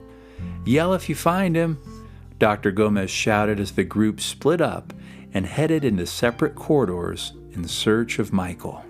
Yell 0.65 0.93
if 0.93 1.07
you 1.07 1.15
find 1.15 1.55
him, 1.55 1.77
Dr. 2.39 2.71
Gomez 2.71 3.11
shouted 3.11 3.59
as 3.59 3.73
the 3.73 3.83
group 3.83 4.19
split 4.19 4.61
up 4.61 4.93
and 5.33 5.45
headed 5.45 5.85
into 5.85 6.07
separate 6.07 6.55
corridors 6.55 7.33
in 7.53 7.67
search 7.67 8.17
of 8.17 8.33
Michael. 8.33 8.83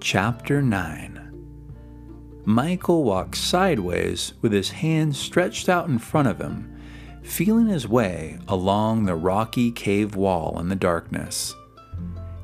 Chapter 0.00 0.62
9 0.62 1.13
Michael 2.44 3.04
walked 3.04 3.36
sideways 3.36 4.34
with 4.40 4.52
his 4.52 4.70
hands 4.70 5.18
stretched 5.18 5.68
out 5.68 5.88
in 5.88 5.98
front 5.98 6.28
of 6.28 6.40
him 6.40 6.74
feeling 7.24 7.66
his 7.66 7.88
way 7.88 8.38
along 8.46 9.04
the 9.04 9.14
rocky 9.14 9.72
cave 9.72 10.14
wall 10.14 10.58
in 10.60 10.68
the 10.68 10.76
darkness. 10.76 11.54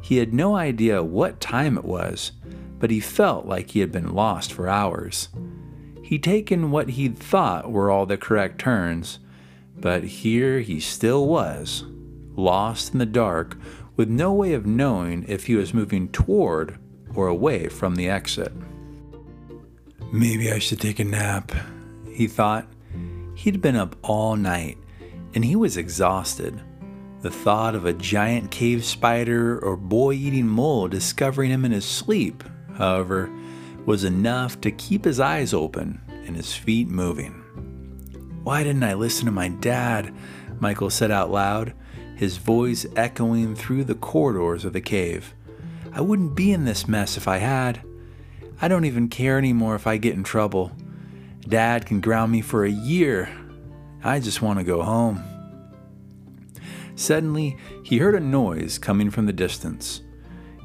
He 0.00 0.16
had 0.16 0.34
no 0.34 0.56
idea 0.56 1.02
what 1.02 1.40
time 1.40 1.76
it 1.76 1.84
was, 1.84 2.32
but 2.78 2.90
he 2.90 2.98
felt 2.98 3.46
like 3.46 3.70
he 3.70 3.80
had 3.80 3.92
been 3.92 4.14
lost 4.14 4.52
for 4.52 4.68
hours. 4.68 5.28
He'd 6.02 6.24
taken 6.24 6.70
what 6.70 6.90
he'd 6.90 7.18
thought 7.18 7.70
were 7.70 7.90
all 7.90 8.06
the 8.06 8.16
correct 8.16 8.58
turns, 8.58 9.20
but 9.78 10.02
here 10.02 10.60
he 10.60 10.80
still 10.80 11.26
was, 11.26 11.84
lost 12.34 12.92
in 12.92 12.98
the 12.98 13.06
dark, 13.06 13.56
with 13.96 14.08
no 14.08 14.32
way 14.32 14.54
of 14.54 14.66
knowing 14.66 15.24
if 15.28 15.46
he 15.46 15.54
was 15.54 15.74
moving 15.74 16.08
toward 16.08 16.78
or 17.14 17.28
away 17.28 17.68
from 17.68 17.96
the 17.96 18.08
exit. 18.08 18.52
Maybe 20.12 20.50
I 20.50 20.58
should 20.58 20.80
take 20.80 20.98
a 20.98 21.04
nap, 21.04 21.52
he 22.10 22.26
thought. 22.26 22.66
He'd 23.36 23.60
been 23.60 23.76
up 23.76 23.94
all 24.02 24.34
night, 24.34 24.76
and 25.34 25.44
he 25.44 25.54
was 25.54 25.76
exhausted. 25.76 26.60
The 27.22 27.30
thought 27.30 27.76
of 27.76 27.84
a 27.84 27.92
giant 27.92 28.50
cave 28.50 28.84
spider 28.84 29.58
or 29.60 29.76
boy 29.76 30.14
eating 30.14 30.48
mole 30.48 30.88
discovering 30.88 31.50
him 31.50 31.64
in 31.64 31.70
his 31.70 31.84
sleep, 31.84 32.42
however, 32.74 33.30
was 33.86 34.02
enough 34.02 34.60
to 34.62 34.72
keep 34.72 35.04
his 35.04 35.20
eyes 35.20 35.54
open 35.54 36.00
and 36.26 36.34
his 36.34 36.54
feet 36.54 36.88
moving. 36.88 37.32
Why 38.42 38.64
didn't 38.64 38.84
I 38.84 38.94
listen 38.94 39.26
to 39.26 39.32
my 39.32 39.48
dad? 39.48 40.12
Michael 40.58 40.90
said 40.90 41.10
out 41.10 41.30
loud, 41.30 41.72
his 42.16 42.36
voice 42.36 42.84
echoing 42.96 43.54
through 43.54 43.84
the 43.84 43.94
corridors 43.94 44.64
of 44.64 44.72
the 44.72 44.80
cave. 44.80 45.34
I 45.92 46.00
wouldn't 46.00 46.34
be 46.34 46.52
in 46.52 46.64
this 46.64 46.88
mess 46.88 47.16
if 47.16 47.28
I 47.28 47.38
had. 47.38 47.82
I 48.62 48.68
don't 48.68 48.84
even 48.84 49.08
care 49.08 49.38
anymore 49.38 49.74
if 49.74 49.86
I 49.86 49.96
get 49.96 50.14
in 50.14 50.22
trouble. 50.22 50.72
Dad 51.48 51.86
can 51.86 52.00
ground 52.00 52.30
me 52.30 52.42
for 52.42 52.64
a 52.64 52.70
year. 52.70 53.28
I 54.04 54.20
just 54.20 54.42
want 54.42 54.58
to 54.58 54.64
go 54.64 54.82
home. 54.82 55.22
Suddenly, 56.94 57.56
he 57.82 57.98
heard 57.98 58.14
a 58.14 58.20
noise 58.20 58.78
coming 58.78 59.10
from 59.10 59.24
the 59.24 59.32
distance. 59.32 60.02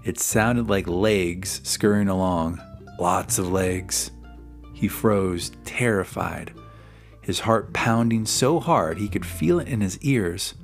It 0.04 0.20
sounded 0.20 0.70
like 0.70 0.88
legs 0.88 1.62
scurrying 1.64 2.10
along, 2.10 2.62
lots 3.00 3.40
of 3.40 3.52
legs. 3.52 4.12
He 4.74 4.90
froze, 4.90 5.52
terrified, 5.64 6.54
his 7.22 7.40
heart 7.40 7.72
pounding 7.72 8.26
so 8.26 8.60
hard 8.60 8.98
he 8.98 9.08
could 9.08 9.26
feel 9.26 9.60
it 9.60 9.70
in 9.70 9.80
his 9.80 9.98
ears. 10.00 10.56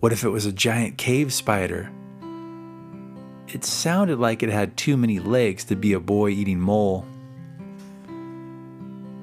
What 0.00 0.12
if 0.12 0.22
it 0.22 0.28
was 0.28 0.44
a 0.44 0.52
giant 0.52 0.98
cave 0.98 1.32
spider? 1.32 1.90
It 3.50 3.64
sounded 3.64 4.18
like 4.18 4.42
it 4.42 4.50
had 4.50 4.76
too 4.76 4.98
many 4.98 5.18
legs 5.20 5.64
to 5.64 5.76
be 5.76 5.94
a 5.94 6.00
boy 6.00 6.30
eating 6.30 6.60
mole. 6.60 7.06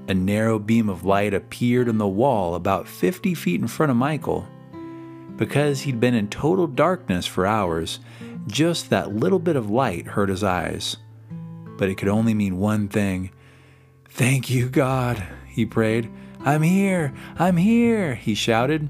A 0.08 0.16
narrow 0.16 0.58
beam 0.58 0.90
of 0.90 1.04
light 1.04 1.36
appeared 1.36 1.88
on 1.88 2.00
the 2.00 2.08
wall 2.08 2.56
about 2.56 2.88
50 2.88 3.36
feet 3.36 3.62
in 3.62 3.68
front 3.68 3.92
of 3.92 3.98
Michael. 3.98 4.48
Because 5.36 5.82
he'd 5.82 6.00
been 6.00 6.16
in 6.16 6.28
total 6.28 6.66
darkness 6.66 7.28
for 7.28 7.46
hours, 7.46 8.00
just 8.48 8.90
that 8.90 9.16
little 9.16 9.38
bit 9.38 9.56
of 9.56 9.70
light 9.70 10.08
hurt 10.08 10.30
his 10.30 10.44
eyes. 10.44 10.98
But 11.78 11.90
it 11.90 11.96
could 11.96 12.08
only 12.08 12.34
mean 12.34 12.58
one 12.58 12.88
thing. 12.88 13.30
Thank 14.10 14.50
you, 14.50 14.70
God, 14.70 15.24
he 15.48 15.68
prayed. 15.68 16.10
I'm 16.40 16.64
here! 16.64 17.14
I'm 17.38 17.58
here! 17.58 18.16
he 18.16 18.34
shouted. 18.34 18.90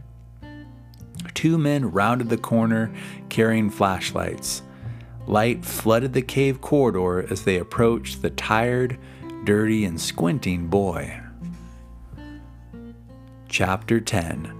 Two 1.34 1.58
men 1.58 1.92
rounded 1.92 2.30
the 2.30 2.38
corner 2.38 2.94
carrying 3.28 3.70
flashlights. 3.70 4.62
Light 5.28 5.66
flooded 5.66 6.14
the 6.14 6.22
cave 6.22 6.62
corridor 6.62 7.26
as 7.32 7.44
they 7.44 7.58
approached 7.58 8.22
the 8.22 8.30
tired, 8.30 8.98
dirty, 9.44 9.84
and 9.86 10.00
squinting 10.00 10.68
boy. 10.68 11.20
Chapter 13.50 14.00
10 14.00 14.54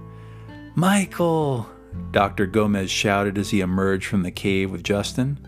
Michael! 0.74 1.68
Dr. 2.10 2.46
Gomez 2.46 2.90
shouted 2.90 3.38
as 3.38 3.50
he 3.50 3.60
emerged 3.60 4.06
from 4.06 4.22
the 4.22 4.30
cave 4.30 4.70
with 4.70 4.82
Justin. 4.82 5.38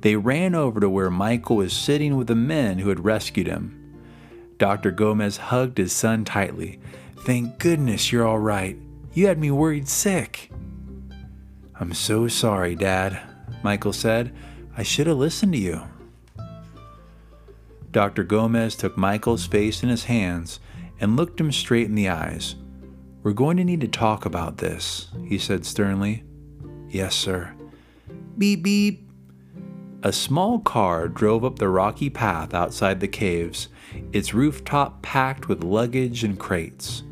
They 0.00 0.16
ran 0.16 0.54
over 0.54 0.80
to 0.80 0.88
where 0.88 1.10
Michael 1.10 1.56
was 1.56 1.72
sitting 1.72 2.16
with 2.16 2.26
the 2.26 2.34
men 2.34 2.78
who 2.78 2.88
had 2.88 3.04
rescued 3.04 3.46
him. 3.46 3.76
Dr. 4.58 4.90
Gomez 4.90 5.36
hugged 5.36 5.78
his 5.78 5.92
son 5.92 6.24
tightly. 6.24 6.78
Thank 7.20 7.58
goodness 7.58 8.12
you're 8.12 8.26
all 8.26 8.38
right. 8.38 8.76
You 9.12 9.26
had 9.26 9.38
me 9.38 9.50
worried 9.50 9.88
sick. 9.88 10.50
I'm 11.78 11.94
so 11.94 12.28
sorry, 12.28 12.74
Dad, 12.74 13.20
Michael 13.62 13.92
said. 13.92 14.34
I 14.76 14.82
should 14.82 15.06
have 15.06 15.18
listened 15.18 15.52
to 15.52 15.58
you. 15.58 15.82
Dr. 17.90 18.22
Gomez 18.22 18.76
took 18.76 18.96
Michael's 18.96 19.46
face 19.46 19.82
in 19.82 19.88
his 19.88 20.04
hands 20.04 20.60
and 21.00 21.16
looked 21.16 21.40
him 21.40 21.50
straight 21.50 21.86
in 21.86 21.94
the 21.94 22.08
eyes. 22.08 22.54
We're 23.22 23.32
going 23.32 23.56
to 23.56 23.64
need 23.64 23.80
to 23.80 23.88
talk 23.88 24.24
about 24.24 24.58
this, 24.58 25.08
he 25.26 25.38
said 25.38 25.66
sternly. 25.66 26.24
Yes, 26.88 27.14
sir. 27.14 27.52
Beep 28.38 28.62
beep. 28.62 29.08
A 30.02 30.12
small 30.12 30.60
car 30.60 31.08
drove 31.08 31.44
up 31.44 31.58
the 31.58 31.68
rocky 31.68 32.08
path 32.08 32.54
outside 32.54 33.00
the 33.00 33.08
caves, 33.08 33.68
its 34.12 34.32
rooftop 34.32 35.02
packed 35.02 35.48
with 35.48 35.62
luggage 35.62 36.24
and 36.24 36.38
crates. 36.38 37.02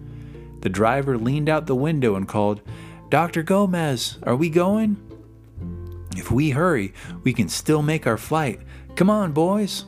The 0.61 0.71
driver 0.71 1.18
leaned 1.18 1.49
out 1.49 1.66
the 1.66 1.75
window 1.75 2.14
and 2.14 2.27
called, 2.27 2.62
Dr. 3.11 3.42
Gomez, 3.42 4.18
are 4.23 4.37
we 4.37 4.49
going? 4.49 4.97
If 6.18 6.33
we 6.33 6.50
hurry, 6.50 6.92
we 7.22 7.33
can 7.33 7.48
still 7.48 7.81
make 7.81 8.07
our 8.07 8.16
flight. 8.16 8.61
Come 8.96 9.09
on, 9.09 9.33
boys. 9.33 9.85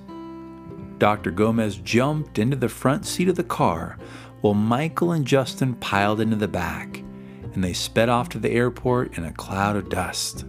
Dr. 0.98 1.32
Gomez 1.32 1.76
jumped 1.76 2.38
into 2.38 2.56
the 2.56 2.68
front 2.68 3.04
seat 3.04 3.28
of 3.28 3.34
the 3.34 3.42
car 3.42 3.98
while 4.40 4.54
Michael 4.54 5.12
and 5.12 5.26
Justin 5.26 5.74
piled 5.74 6.20
into 6.20 6.36
the 6.36 6.46
back, 6.46 7.02
and 7.52 7.64
they 7.64 7.72
sped 7.72 8.08
off 8.08 8.28
to 8.28 8.38
the 8.38 8.50
airport 8.50 9.18
in 9.18 9.24
a 9.24 9.32
cloud 9.32 9.74
of 9.76 9.88
dust. 9.88 10.44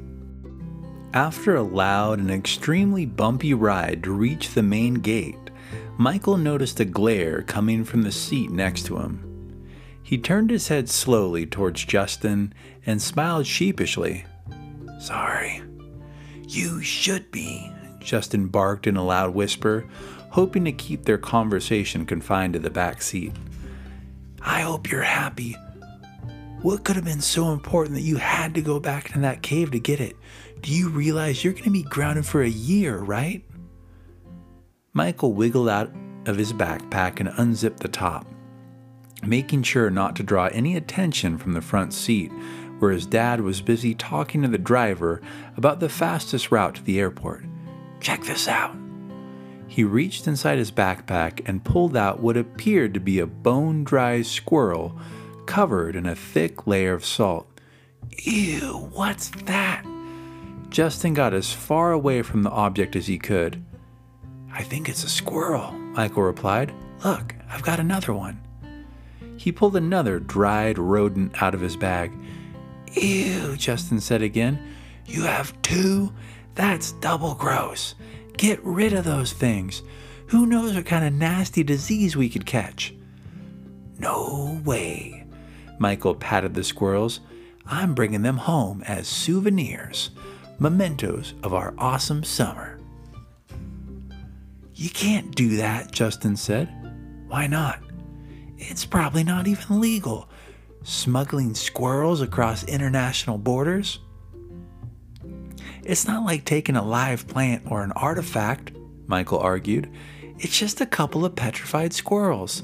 After 1.14 1.56
a 1.56 1.64
loud 1.64 2.20
and 2.20 2.30
extremely 2.30 3.06
bumpy 3.06 3.54
ride 3.54 4.04
to 4.04 4.12
reach 4.12 4.54
the 4.54 4.64
main 4.64 4.96
gate, 4.96 5.50
Michael 5.98 6.38
noticed 6.38 6.80
a 6.80 6.86
glare 6.86 7.42
coming 7.42 7.84
from 7.84 8.04
the 8.04 8.12
seat 8.12 8.52
next 8.52 8.86
to 8.86 8.98
him. 8.98 9.66
He 10.04 10.18
turned 10.18 10.52
his 10.52 10.68
head 10.68 10.90
slowly 10.90 11.46
towards 11.46 11.86
Justin 11.86 12.54
and 12.86 13.02
smiled 13.02 13.48
sheepishly. 13.48 14.26
Sorry. 15.00 15.64
You 16.52 16.82
should 16.82 17.32
be, 17.32 17.72
Justin 18.02 18.48
barked 18.48 18.86
in 18.86 18.98
a 18.98 19.06
loud 19.06 19.34
whisper, 19.34 19.86
hoping 20.32 20.66
to 20.66 20.74
keep 20.74 21.06
their 21.06 21.18
conversation 21.18 22.06
confined 22.06 22.52
to 22.56 22.60
the 22.60 22.70
back 22.70 23.02
seat. 23.02 23.32
I 24.42 24.60
hope 24.60 24.92
you're 24.92 25.02
happy. 25.02 25.56
What 26.62 26.84
could 26.84 26.98
have 26.98 27.06
been 27.06 27.22
so 27.22 27.54
important 27.54 27.96
that 27.96 28.02
you 28.02 28.18
had 28.18 28.54
to 28.56 28.62
go 28.62 28.82
back 28.82 29.06
into 29.06 29.22
that 29.22 29.42
cave 29.42 29.72
to 29.72 29.80
get 29.80 30.02
it? 30.02 30.18
Do 30.60 30.74
you 30.74 30.90
realize 30.90 31.42
you're 31.42 31.54
going 31.54 31.64
to 31.64 31.70
be 31.70 31.84
grounded 31.84 32.26
for 32.26 32.42
a 32.42 32.50
year, 32.50 32.98
right? 32.98 33.46
Michael 34.92 35.32
wiggled 35.32 35.70
out 35.70 35.90
of 36.26 36.36
his 36.36 36.52
backpack 36.52 37.22
and 37.22 37.30
unzipped 37.38 37.80
the 37.80 37.88
top, 37.88 38.28
making 39.24 39.64
sure 39.64 39.90
not 39.90 40.18
to 40.18 40.24
draw 40.24 40.48
any 40.48 40.76
attention 40.76 41.38
from 41.38 41.54
the 41.54 41.62
front 41.62 41.94
seat, 41.94 42.30
where 42.82 42.92
his 42.92 43.06
dad 43.06 43.42
was 43.42 43.62
busy 43.62 43.94
talking 43.94 44.42
to 44.42 44.48
the 44.48 44.58
driver 44.58 45.22
about 45.56 45.80
the 45.80 45.88
fastest 45.88 46.52
route 46.52 46.76
to 46.76 46.84
the 46.84 47.00
airport. 47.00 47.46
Check 48.00 48.24
this 48.24 48.48
out. 48.48 48.76
He 49.68 49.84
reached 49.84 50.28
inside 50.28 50.58
his 50.58 50.72
backpack 50.72 51.48
and 51.48 51.64
pulled 51.64 51.96
out 51.96 52.20
what 52.20 52.36
appeared 52.36 52.94
to 52.96 53.00
be 53.00 53.20
a 53.20 53.28
bone 53.28 53.84
dry 53.84 54.24
squirrel 54.24 54.98
covered 55.46 55.96
in 55.96 56.06
a 56.06 56.16
thick 56.16 56.66
layer 56.66 56.94
of 56.94 57.06
salt. 57.06 57.48
Ew, 58.24 58.90
what's 58.92 59.30
that? 59.46 59.86
Justin 60.70 61.14
got 61.14 61.34
as 61.34 61.54
far 61.54 61.92
away 61.92 62.22
from 62.22 62.44
the 62.44 62.50
object 62.50 62.96
as 62.96 63.08
he 63.08 63.20
could. 63.20 63.64
I 64.52 64.64
think 64.64 64.90
it's 64.90 65.04
a 65.04 65.10
squirrel, 65.10 65.72
Michael 65.72 66.24
replied. 66.24 66.74
Look, 67.06 67.36
I've 67.50 67.64
got 67.64 67.80
another 67.80 68.14
one. 68.14 68.42
He 69.38 69.52
pulled 69.52 69.76
another 69.76 70.20
dried 70.20 70.78
rodent 70.78 71.42
out 71.42 71.54
of 71.54 71.62
his 71.62 71.76
bag. 71.76 72.12
Ew, 72.94 73.56
Justin 73.58 74.00
said 74.00 74.22
again. 74.22 74.76
You 75.06 75.24
have 75.24 75.60
two? 75.62 76.12
That's 76.56 76.92
double 76.94 77.36
gross. 77.36 77.96
Get 78.38 78.64
rid 78.64 78.94
of 78.94 79.06
those 79.06 79.34
things. 79.34 79.84
Who 80.28 80.46
knows 80.46 80.74
what 80.74 80.86
kind 80.86 81.06
of 81.06 81.14
nasty 81.14 81.64
disease 81.64 82.16
we 82.16 82.30
could 82.30 82.46
catch? 82.46 82.94
No 84.00 84.62
way. 84.66 85.26
Michael 85.80 86.16
patted 86.16 86.54
the 86.54 86.64
squirrels. 86.64 87.20
I'm 87.66 87.94
bringing 87.94 88.22
them 88.22 88.38
home 88.38 88.84
as 88.84 89.08
souvenirs, 89.08 90.12
mementos 90.60 91.34
of 91.44 91.54
our 91.54 91.74
awesome 91.78 92.24
summer. 92.24 92.80
You 94.74 94.90
can't 94.90 95.36
do 95.36 95.58
that, 95.58 95.92
Justin 95.92 96.36
said. 96.36 96.68
Why 97.28 97.48
not? 97.48 97.80
It's 98.58 98.86
probably 98.86 99.24
not 99.24 99.48
even 99.48 99.80
legal. 99.80 100.28
Smuggling 100.84 101.54
squirrels 101.54 102.22
across 102.22 102.64
international 102.64 103.38
borders? 103.38 104.00
It's 105.84 106.08
not 106.08 106.26
like 106.26 106.46
taking 106.46 106.76
a 106.76 106.84
live 106.84 107.28
plant 107.28 107.64
or 107.70 107.84
an 107.84 107.92
artifact, 107.94 108.72
Michael 109.08 109.40
argued. 109.40 109.92
It's 110.40 110.58
just 110.58 110.82
a 110.82 110.86
couple 110.86 111.24
of 111.24 111.36
petrified 111.36 111.94
squirrels. 111.94 112.64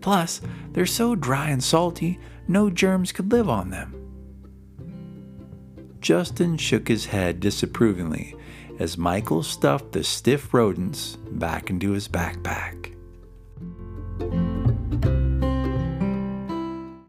Plus, 0.00 0.40
they're 0.72 0.86
so 0.86 1.14
dry 1.14 1.50
and 1.50 1.62
salty, 1.62 2.18
no 2.48 2.70
germs 2.70 3.12
could 3.12 3.30
live 3.30 3.48
on 3.48 3.70
them. 3.70 3.98
Justin 6.00 6.56
shook 6.56 6.88
his 6.88 7.06
head 7.06 7.38
disapprovingly 7.38 8.34
as 8.80 8.98
Michael 8.98 9.44
stuffed 9.44 9.92
the 9.92 10.02
stiff 10.02 10.52
rodents 10.52 11.16
back 11.30 11.70
into 11.70 11.92
his 11.92 12.08
backpack. 12.08 12.92